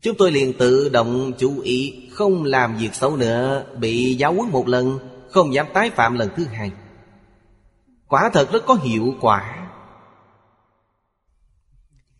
[0.01, 4.49] Chúng tôi liền tự động chú ý, Không làm việc xấu nữa, Bị giáo huấn
[4.49, 4.99] một lần,
[5.29, 6.71] Không dám tái phạm lần thứ hai.
[8.07, 9.69] Quả thật rất có hiệu quả.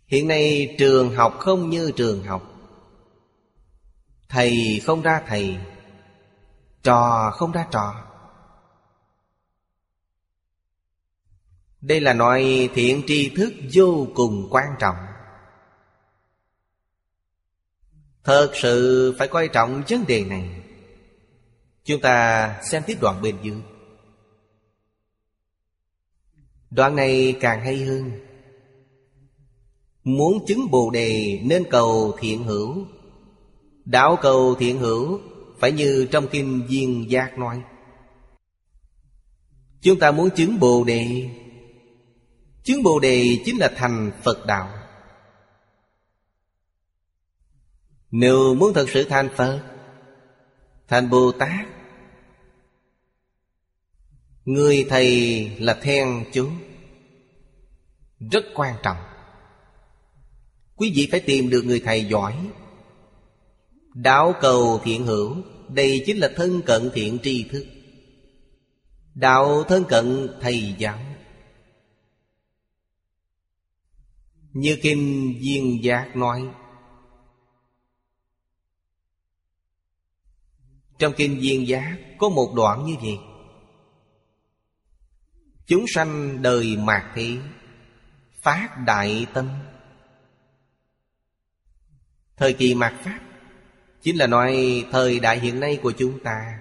[0.08, 2.59] Hiện nay trường học không như trường học.
[4.30, 5.58] Thầy không ra thầy,
[6.84, 8.06] Trò không ra trò.
[11.82, 14.96] Đây là nói thiện tri thức vô cùng quan trọng.
[18.24, 20.50] Thật sự phải coi trọng vấn đề này.
[21.84, 23.62] Chúng ta xem tiếp đoạn bên dưới.
[26.70, 28.12] Đoạn này càng hay hơn.
[30.04, 32.86] Muốn chứng Bồ Đề nên cầu thiện hữu.
[33.86, 35.20] Đạo cầu thiện hữu,
[35.60, 37.62] Phải như trong Kinh Viên Giác nói.
[39.82, 41.30] Chúng ta muốn chứng Bồ Đề.
[42.64, 44.70] Chứng Bồ Đề chính là thành Phật Đạo.
[48.12, 49.62] Nếu muốn thật sự thành Phật,
[50.88, 51.66] Thành Bồ Tát,
[54.46, 56.50] Người thầy là then chú.
[58.32, 58.98] Rất quan trọng.
[60.76, 62.36] Quý vị phải tìm được người thầy giỏi.
[64.02, 67.66] Đạo cầu thiện hữu, Đây chính là thân cận thiện tri thức.
[69.16, 71.00] Đạo thân cận thầy giáo.
[74.54, 76.50] Như Kinh Viên Giác nói,
[81.00, 83.18] Trong Kinh Viên Giác có một đoạn như vậy.
[85.66, 87.38] Chúng sanh đời mạt thế,
[88.42, 89.50] Phát đại tâm.
[92.38, 93.29] Thời kỳ mạt Pháp
[94.02, 96.60] Chính là nói thời đại hiện nay của chúng ta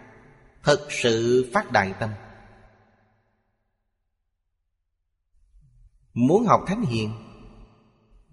[0.62, 2.10] Thật sự phát đại tâm.
[6.15, 7.10] Muốn học Thánh Hiền,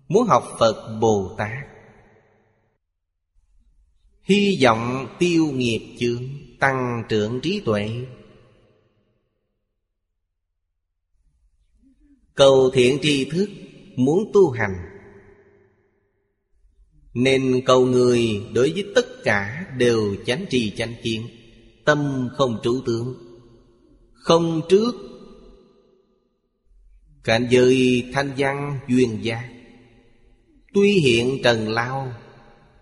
[0.08, 1.68] Muốn học Phật Bồ Tát,
[4.22, 6.24] Hy vọng tiêu nghiệp chướng,
[6.60, 8.06] Tăng trưởng trí tuệ.
[12.34, 13.50] Cầu thiện tri thức
[13.96, 14.95] Muốn tu hành
[17.16, 21.28] nên cầu người đối với tất cả Đều chánh trì chánh kiến,
[21.86, 23.16] Tâm không trụ tướng,
[24.14, 24.96] Không trước.
[27.24, 29.44] Cảnh giới thanh văn duyên gia,
[30.74, 32.14] Tuy hiện trần lao,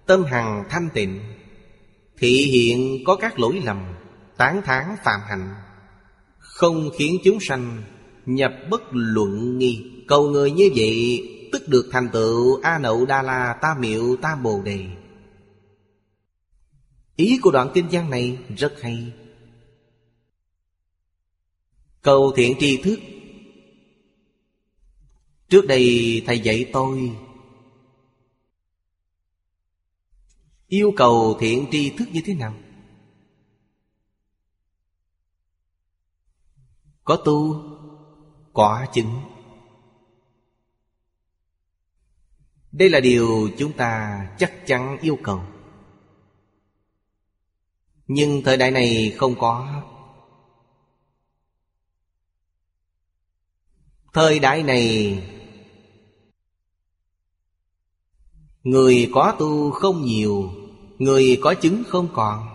[0.05, 1.19] Tâm hằng thanh tịnh,
[2.17, 3.77] Thị hiện có các lỗi lầm,
[4.37, 5.53] Tán thán phạm hạnh,
[6.37, 7.83] Không khiến chúng sanh
[8.25, 9.83] Nhập bất luận nghi.
[10.07, 11.21] Cầu người như vậy
[11.53, 14.87] Tức được thành tựu, A Nậu Đa La, Ta Miệu, Ta Bồ Đề.
[17.15, 19.13] Ý của đoạn kinh văn này rất hay.
[22.01, 22.99] Cầu thiện tri thức.
[25.49, 27.11] Trước đây thầy dạy tôi,
[30.67, 32.55] Yêu cầu thiện tri thức như thế nào?
[37.03, 37.63] Có tu,
[38.53, 39.32] Quả chứng
[42.73, 45.43] Đây là điều chúng ta chắc chắn yêu cầu.
[48.07, 49.83] Nhưng thời đại này không có.
[54.13, 55.17] Thời đại này,
[58.63, 60.51] Người có tu không nhiều,
[60.97, 62.47] Người có chứng không còn.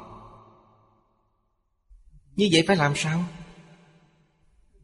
[2.37, 3.25] Như vậy phải làm sao?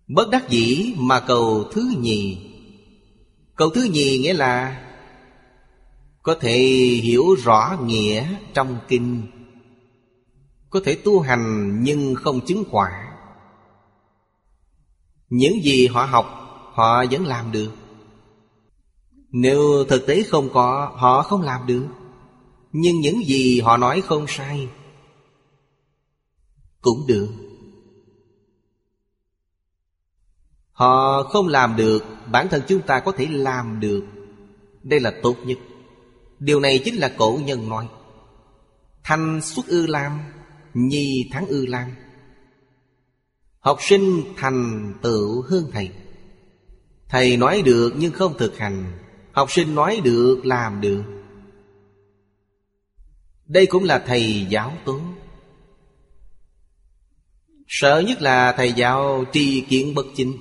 [0.06, 2.50] Bất đắc dĩ mà cầu thứ nhì.
[3.54, 4.80] Cầu thứ nhì nghĩa là
[6.24, 6.58] có thể
[7.02, 9.22] hiểu rõ nghĩa trong kinh.
[10.70, 13.16] Có thể tu hành nhưng không chứng quả.
[15.28, 16.26] Những gì họ học,
[16.72, 17.70] Họ vẫn làm được.
[19.30, 21.86] Nếu thực tế không có, Họ không làm được.
[22.72, 24.68] Nhưng những gì họ nói không sai,
[26.80, 27.28] Cũng được.
[30.72, 34.04] Họ không làm được, Bản thân chúng ta có thể làm được.
[34.82, 35.58] Đây là tốt nhất.
[36.44, 37.88] Điều này chính là cổ nhân nói.
[39.04, 40.20] Thanh xuất ư lam,
[40.74, 41.90] Nhi thắng ư lam.
[43.58, 45.90] Học sinh thành tựu hơn thầy.
[47.08, 48.98] Thầy nói được nhưng không thực hành,
[49.32, 51.02] Học sinh nói được làm được.
[53.46, 55.00] Đây cũng là thầy giáo tốt
[57.66, 60.36] Sợ nhất là thầy giáo tri kiến bất chính.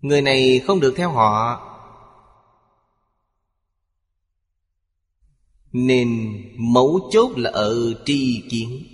[0.00, 1.66] Người này không được theo họ
[5.72, 8.86] Nên mấu chốt là ở tri kiến.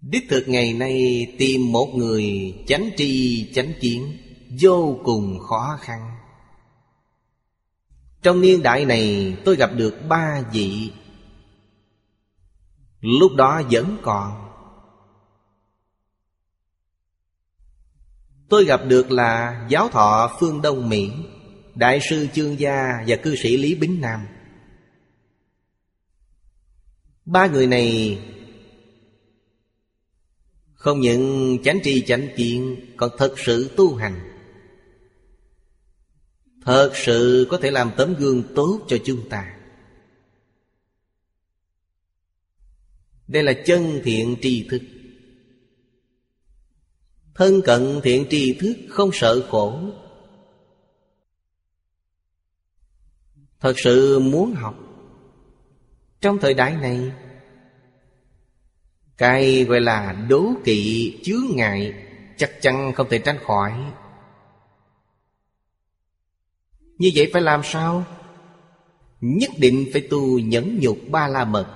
[0.00, 4.16] Đích thực ngày nay tìm một người chánh tri, chánh kiến
[4.60, 6.00] Vô cùng khó khăn.
[8.22, 10.92] Trong niên đại này tôi gặp được ba vị.
[13.00, 14.48] Lúc đó vẫn còn.
[18.48, 21.10] Tôi gặp được là giáo thọ Phương Đông Mỹ
[21.78, 24.26] Đại sư Chương Gia và cư sĩ Lý Bính Nam.
[27.24, 28.18] Ba người này
[30.74, 34.20] Không những chánh tri chánh kiến, Còn thật sự tu hành.
[36.64, 39.56] Thật sự có thể làm tấm gương tốt cho chúng ta.
[43.28, 44.82] Đây là chân thiện tri thức.
[47.34, 49.92] Thân cận thiện tri thức không sợ khổ.
[53.60, 54.74] Thật sự muốn học.
[56.20, 57.12] Trong thời đại này,
[59.16, 62.04] Cái gọi là đố kỵ chướng ngại
[62.36, 63.72] Chắc chắn không thể tránh khỏi.
[66.98, 68.04] Như vậy phải làm sao?
[69.20, 71.66] Nhất định phải tu nhẫn nhục ba la mật.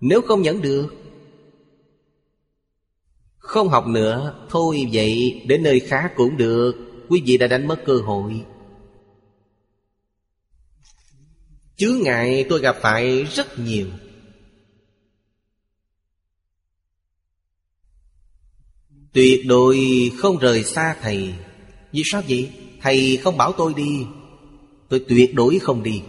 [0.00, 0.86] Nếu không nhẫn được,
[3.38, 6.72] không học nữa, Thôi vậy, đến nơi khác cũng được.
[7.08, 8.44] Quý vị đã đánh mất cơ hội.
[11.80, 13.86] Chướng ngại tôi gặp phải rất nhiều.
[19.12, 19.78] Tuyệt đối
[20.18, 21.34] không rời xa thầy.
[21.92, 22.50] Vì sao vậy?
[22.80, 24.06] Thầy không bảo tôi đi.
[24.88, 26.02] Tôi tuyệt đối không đi.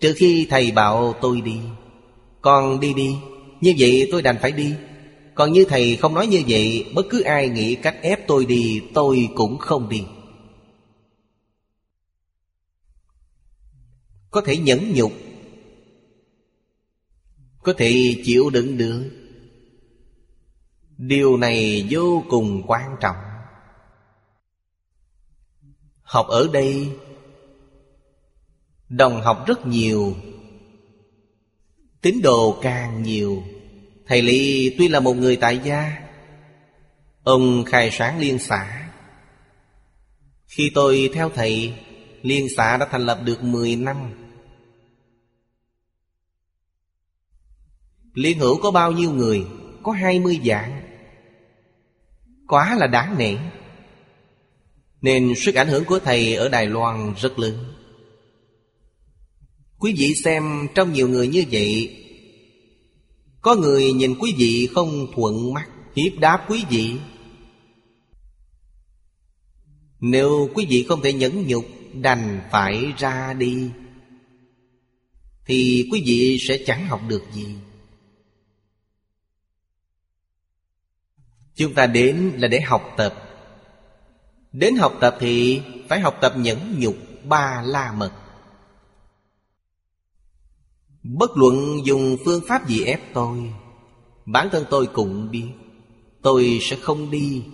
[0.00, 1.56] Trừ khi thầy bảo tôi đi.
[2.40, 3.16] Còn đi đi.
[3.60, 4.74] Như vậy tôi đành phải đi.
[5.34, 8.82] Còn như thầy không nói như vậy, Bất cứ ai nghĩ cách ép tôi đi,
[8.94, 10.02] Tôi cũng không đi.
[14.30, 15.12] Có thể nhẫn nhục,
[17.62, 19.10] Có thể chịu đựng được.
[20.96, 23.16] Điều này vô cùng quan trọng.
[26.02, 26.88] Học ở đây,
[28.88, 30.14] Đồng học rất nhiều,
[32.00, 33.42] Tín đồ càng nhiều.
[34.06, 36.02] Thầy Lý tuy là một người tại gia,
[37.22, 38.90] Ông khai sáng liên xã
[40.46, 41.74] Khi tôi theo thầy,
[42.22, 44.19] Liên xã đã thành lập được 10 năm.
[48.14, 49.46] Liên hữu có bao nhiêu người,
[49.82, 50.82] Có 20 dạng.
[52.48, 53.36] Quá là đáng nể.
[55.02, 57.74] Nên sức ảnh hưởng của thầy ở Đài Loan rất lớn.
[59.78, 61.96] Quý vị xem trong nhiều người như vậy,
[63.40, 66.94] Có người nhìn quý vị không thuận mắt, Hiếp đáp quý vị.
[70.00, 71.64] Nếu quý vị không thể nhẫn nhục,
[71.94, 73.70] Đành phải ra đi,
[75.46, 77.46] Thì quý vị sẽ chẳng học được gì.
[81.60, 83.14] Chúng ta đến là để học tập.
[84.52, 88.12] Đến học tập thì phải học tập nhẫn nhục ba la mật.
[91.02, 93.52] Bất luận dùng phương pháp gì ép tôi,
[94.26, 95.48] Bản thân tôi cũng biết
[96.22, 97.44] Tôi sẽ không đi.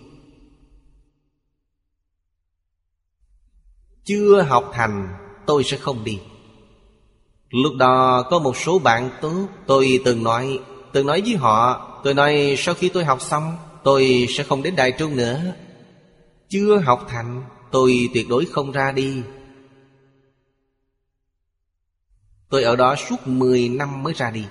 [4.04, 5.16] Chưa học thành
[5.46, 6.20] tôi sẽ không đi.
[7.50, 10.60] Lúc đó có một số bạn tốt, Tôi từng nói
[10.92, 13.56] Từng nói với họ, Tôi nói, sau khi tôi học xong
[13.86, 15.54] Tôi sẽ không đến Đại Trung nữa.
[16.48, 19.22] Chưa học thành Tôi tuyệt đối không ra đi.
[22.48, 24.46] Tôi ở đó suốt 10 năm mới ra đi.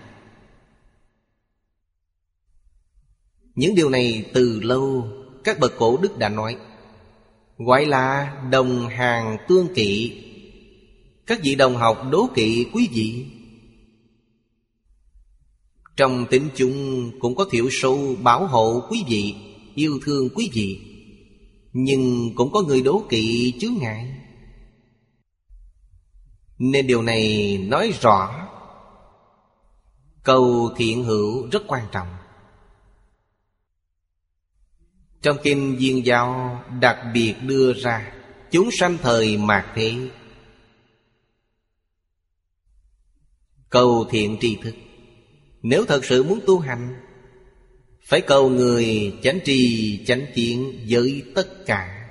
[3.55, 5.09] Những điều này từ lâu
[5.43, 6.57] Các bậc cổ đức đã nói.
[7.57, 10.23] Gọi là đồng hàng tương kỵ.
[11.25, 13.25] Các vị đồng học đố kỵ quý vị
[15.95, 19.35] trong tính chung cũng có thiểu số bảo hộ quý vị,
[19.75, 20.81] Yêu thương quý vị,
[21.73, 24.15] Nhưng cũng có người đố kỵ chướng ngại.
[26.57, 28.47] Nên điều này nói rõ
[30.23, 32.07] Cầu thiện hữu rất quan trọng.
[35.21, 38.13] Trong kinh Duyên Giao đặc biệt đưa ra,
[38.51, 39.95] Chúng sanh thời mạt thế.
[43.69, 44.75] Cầu thiện tri thức.
[45.67, 46.95] Nếu thật sự muốn tu hành,
[48.07, 52.09] Phải cầu người chánh trì chánh thiện với tất cả.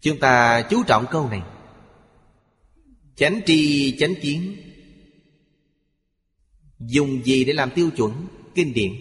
[0.00, 1.42] Chúng ta chú trọng câu này.
[3.16, 4.56] Chánh tri, chánh kiến.
[6.78, 8.26] Dùng gì để làm tiêu chuẩn?
[8.54, 8.92] Kinh điển.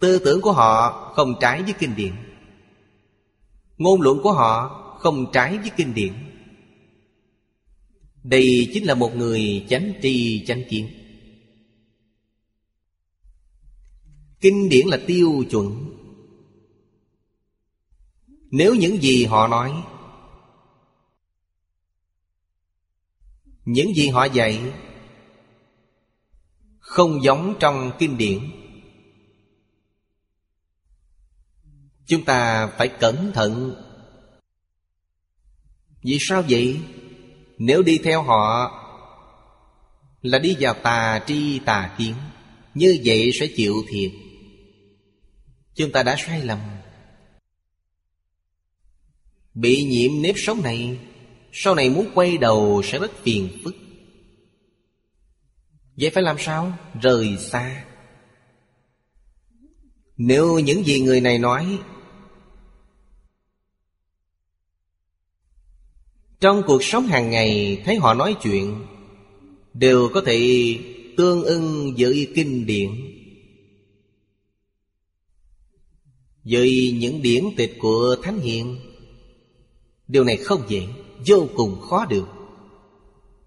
[0.00, 2.12] Tư tưởng của họ không trái với kinh điển.
[3.78, 4.68] Ngôn luận của họ
[5.00, 6.12] không trái với kinh điển.
[8.28, 10.88] Đây chính là một người chánh tri, chánh kiến.
[14.40, 15.92] Kinh điển là tiêu chuẩn.
[18.50, 19.72] Nếu những gì họ nói,
[23.64, 24.72] Những gì họ dạy,
[26.78, 28.50] Không giống trong kinh điển,
[32.06, 33.74] Chúng ta phải cẩn thận.
[36.02, 36.80] Vì sao vậy?
[37.58, 38.72] Nếu đi theo họ
[40.22, 42.14] Là đi vào tà tri tà kiến,
[42.74, 44.10] Như vậy sẽ chịu thiệt.
[45.74, 46.58] Chúng ta đã sai lầm.
[49.54, 50.98] Bị nhiễm nếp sống này,
[51.52, 53.76] Sau này muốn quay đầu sẽ rất phiền phức.
[55.96, 56.78] Vậy phải làm sao?
[57.02, 57.84] Rời xa.
[60.16, 61.78] Nếu những gì người này nói
[66.40, 68.86] Trong cuộc sống hàng ngày, Thấy họ nói chuyện,
[69.74, 70.78] Đều có thể
[71.16, 72.90] tương ưng với kinh điển.
[76.44, 78.78] Với những điển tịch của Thánh Hiền,
[80.08, 80.86] Điều này không dễ,
[81.26, 82.26] Vô cùng khó được.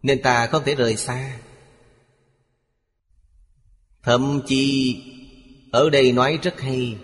[0.03, 1.39] Nên ta không thể rời xa.
[4.03, 4.95] Thậm chí,
[5.71, 6.97] Ở đây nói rất hay.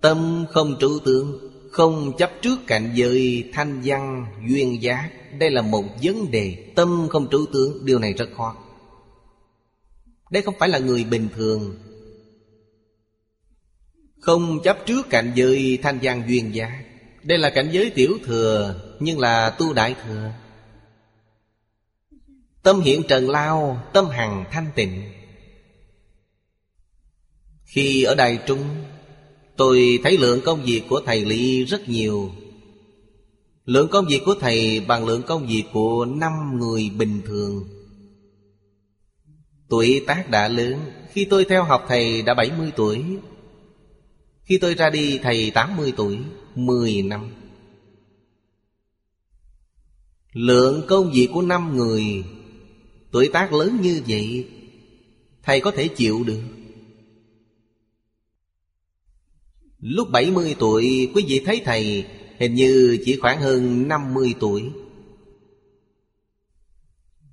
[0.00, 1.41] Tâm không trụ tướng
[1.72, 5.10] không chấp trước cảnh giới thanh văn, duyên giác.
[5.38, 7.84] Đây là một vấn đề Tâm không trụ tướng.
[7.84, 8.56] Điều này rất khó.
[10.30, 11.76] Đây không phải là người bình thường.
[14.20, 16.84] Không chấp trước cảnh giới thanh văn, duyên giác.
[17.22, 20.30] Đây là cảnh giới tiểu thừa, Nhưng là tu đại thừa.
[22.62, 25.02] Tâm hiện trần lao, Tâm hằng thanh tịnh.
[27.64, 28.84] Khi ở Đài Trung
[29.56, 32.30] Tôi thấy lượng công việc của thầy Lý rất nhiều.
[33.64, 37.68] Lượng công việc của thầy bằng lượng công việc của năm người bình thường.
[39.68, 40.78] Tuổi tác đã lớn.
[41.12, 43.04] Khi tôi theo học thầy đã 70 tuổi.
[44.44, 46.18] Khi tôi ra đi, thầy 80 tuổi.
[46.54, 47.30] 10 năm.
[50.32, 52.24] Lượng công việc của năm người,
[53.12, 54.46] Tuổi tác lớn như vậy,
[55.42, 56.40] Thầy có thể chịu được.
[59.82, 62.06] Lúc 70 tuổi, Quý vị thấy thầy,
[62.38, 64.70] Hình như chỉ khoảng hơn 50 tuổi.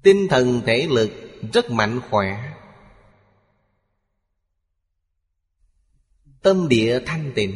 [0.04, 1.12] Tinh thần thể lực
[1.54, 2.54] rất mạnh khỏe.
[6.42, 7.54] Tâm địa thanh tịnh.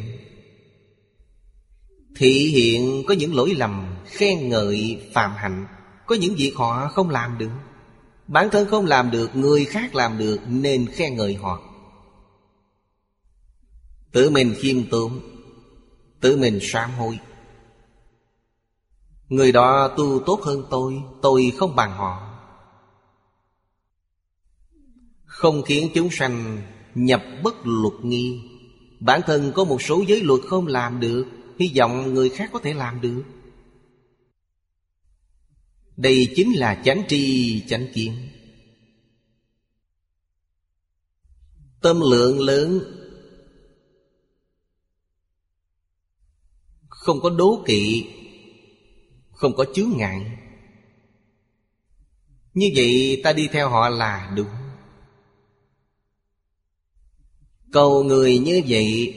[2.16, 5.66] Thị hiện có những lỗi lầm, Khen ngợi, phạm hạnh.
[6.06, 7.50] Có những việc họ không làm được.
[8.26, 11.73] Bản thân không làm được, Người khác làm được, Nên khen ngợi họ.
[14.14, 15.20] Tự mình khiêm tốn
[16.20, 17.18] Tự mình sám hối.
[19.28, 22.30] Người đó tu tốt hơn tôi Tôi không bằng họ.
[25.24, 26.62] Không khiến chúng sanh
[26.94, 28.40] nhập bất luật nghi.
[29.00, 31.26] Bản thân có một số giới luật không làm được,
[31.58, 33.22] Hy vọng người khác có thể làm được.
[35.96, 38.28] Đây chính là chánh tri, chánh kiến.
[41.82, 42.93] Tâm lượng lớn
[47.04, 48.06] Không có đố kỵ,
[49.30, 50.38] Không có chướng ngại.
[52.54, 54.48] Như vậy ta đi theo họ là đúng.
[57.72, 59.14] Cầu người như vậy,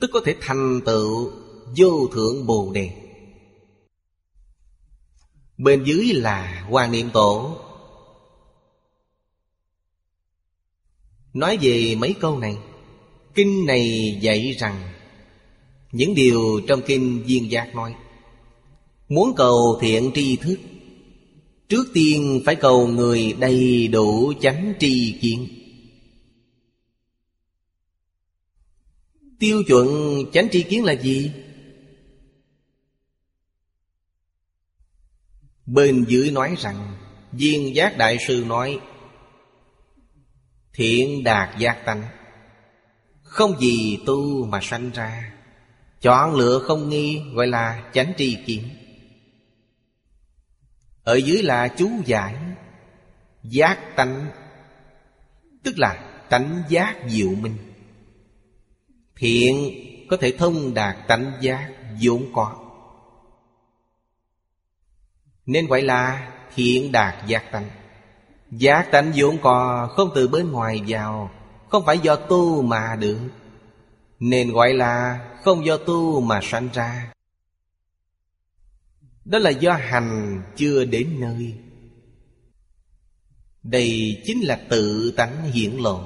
[0.00, 1.32] Tức có thể thành tựu
[1.76, 2.90] Vô thượng Bồ Đề.
[5.58, 7.56] Bên dưới là Hoàng Niệm Tổ.
[11.32, 12.58] Nói về mấy câu này,
[13.34, 14.95] Kinh này dạy rằng
[15.92, 17.94] những điều trong kinh viên giác nói.
[19.08, 20.58] Muốn cầu thiện tri thức,
[21.68, 25.48] Trước tiên phải cầu người đầy đủ chánh tri kiến.
[29.38, 29.88] Tiêu chuẩn
[30.32, 31.32] chánh tri kiến là gì?
[35.66, 36.96] Bên dưới nói rằng,
[37.32, 38.80] Viên giác đại sư nói,
[40.72, 42.02] Thiện đạt giác tánh,
[43.22, 45.35] Không gì tu mà sanh ra.
[46.00, 48.68] Chọn lựa không nghi gọi là chánh tri kiến.
[51.04, 52.34] Ở dưới là chú giải,
[53.42, 54.26] Giác tánh,
[55.64, 55.98] Tức là
[56.28, 57.56] tánh giác diệu minh.
[59.16, 59.70] Thiện
[60.10, 61.70] có thể thông đạt tánh giác
[62.02, 62.56] vốn có.
[65.46, 67.70] Nên gọi là thiện đạt giác tánh.
[68.50, 71.30] Giác tánh vốn có không từ bên ngoài vào,
[71.68, 73.18] Không phải do tu mà được.
[74.18, 77.12] Nên gọi là không do tu mà sanh ra.
[79.24, 81.54] Đó là do hành chưa đến nơi.
[83.62, 86.00] Đây chính là tự tánh hiển lộ.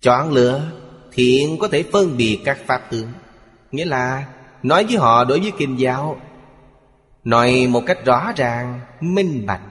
[0.00, 0.72] Chọn lựa
[1.12, 3.12] Thiện có thể phân biệt các pháp tướng.
[3.72, 6.20] Nghĩa là Nói với họ đối với kinh giáo,
[7.24, 9.62] Nói một cách rõ ràng, Minh bạch.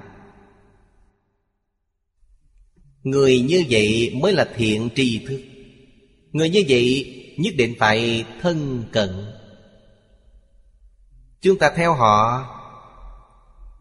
[3.04, 5.42] Người như vậy mới là thiện tri thức.
[6.32, 9.10] Người như vậy nhất định phải thân cận.
[11.42, 12.46] Chúng ta theo họ,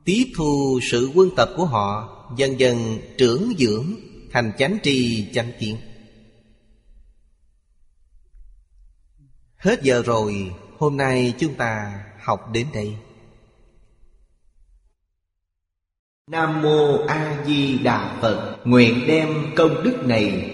[0.05, 3.87] Tiếp thu sự quân tập của họ, Dần dần trưởng dưỡng
[4.33, 5.77] Thành chánh tri, chánh kiến.
[9.57, 12.97] Hết giờ rồi, Hôm nay chúng ta học đến đây.
[16.31, 18.57] Nam Mô A Di Đà Phật.
[18.65, 20.54] Nguyện đem công đức này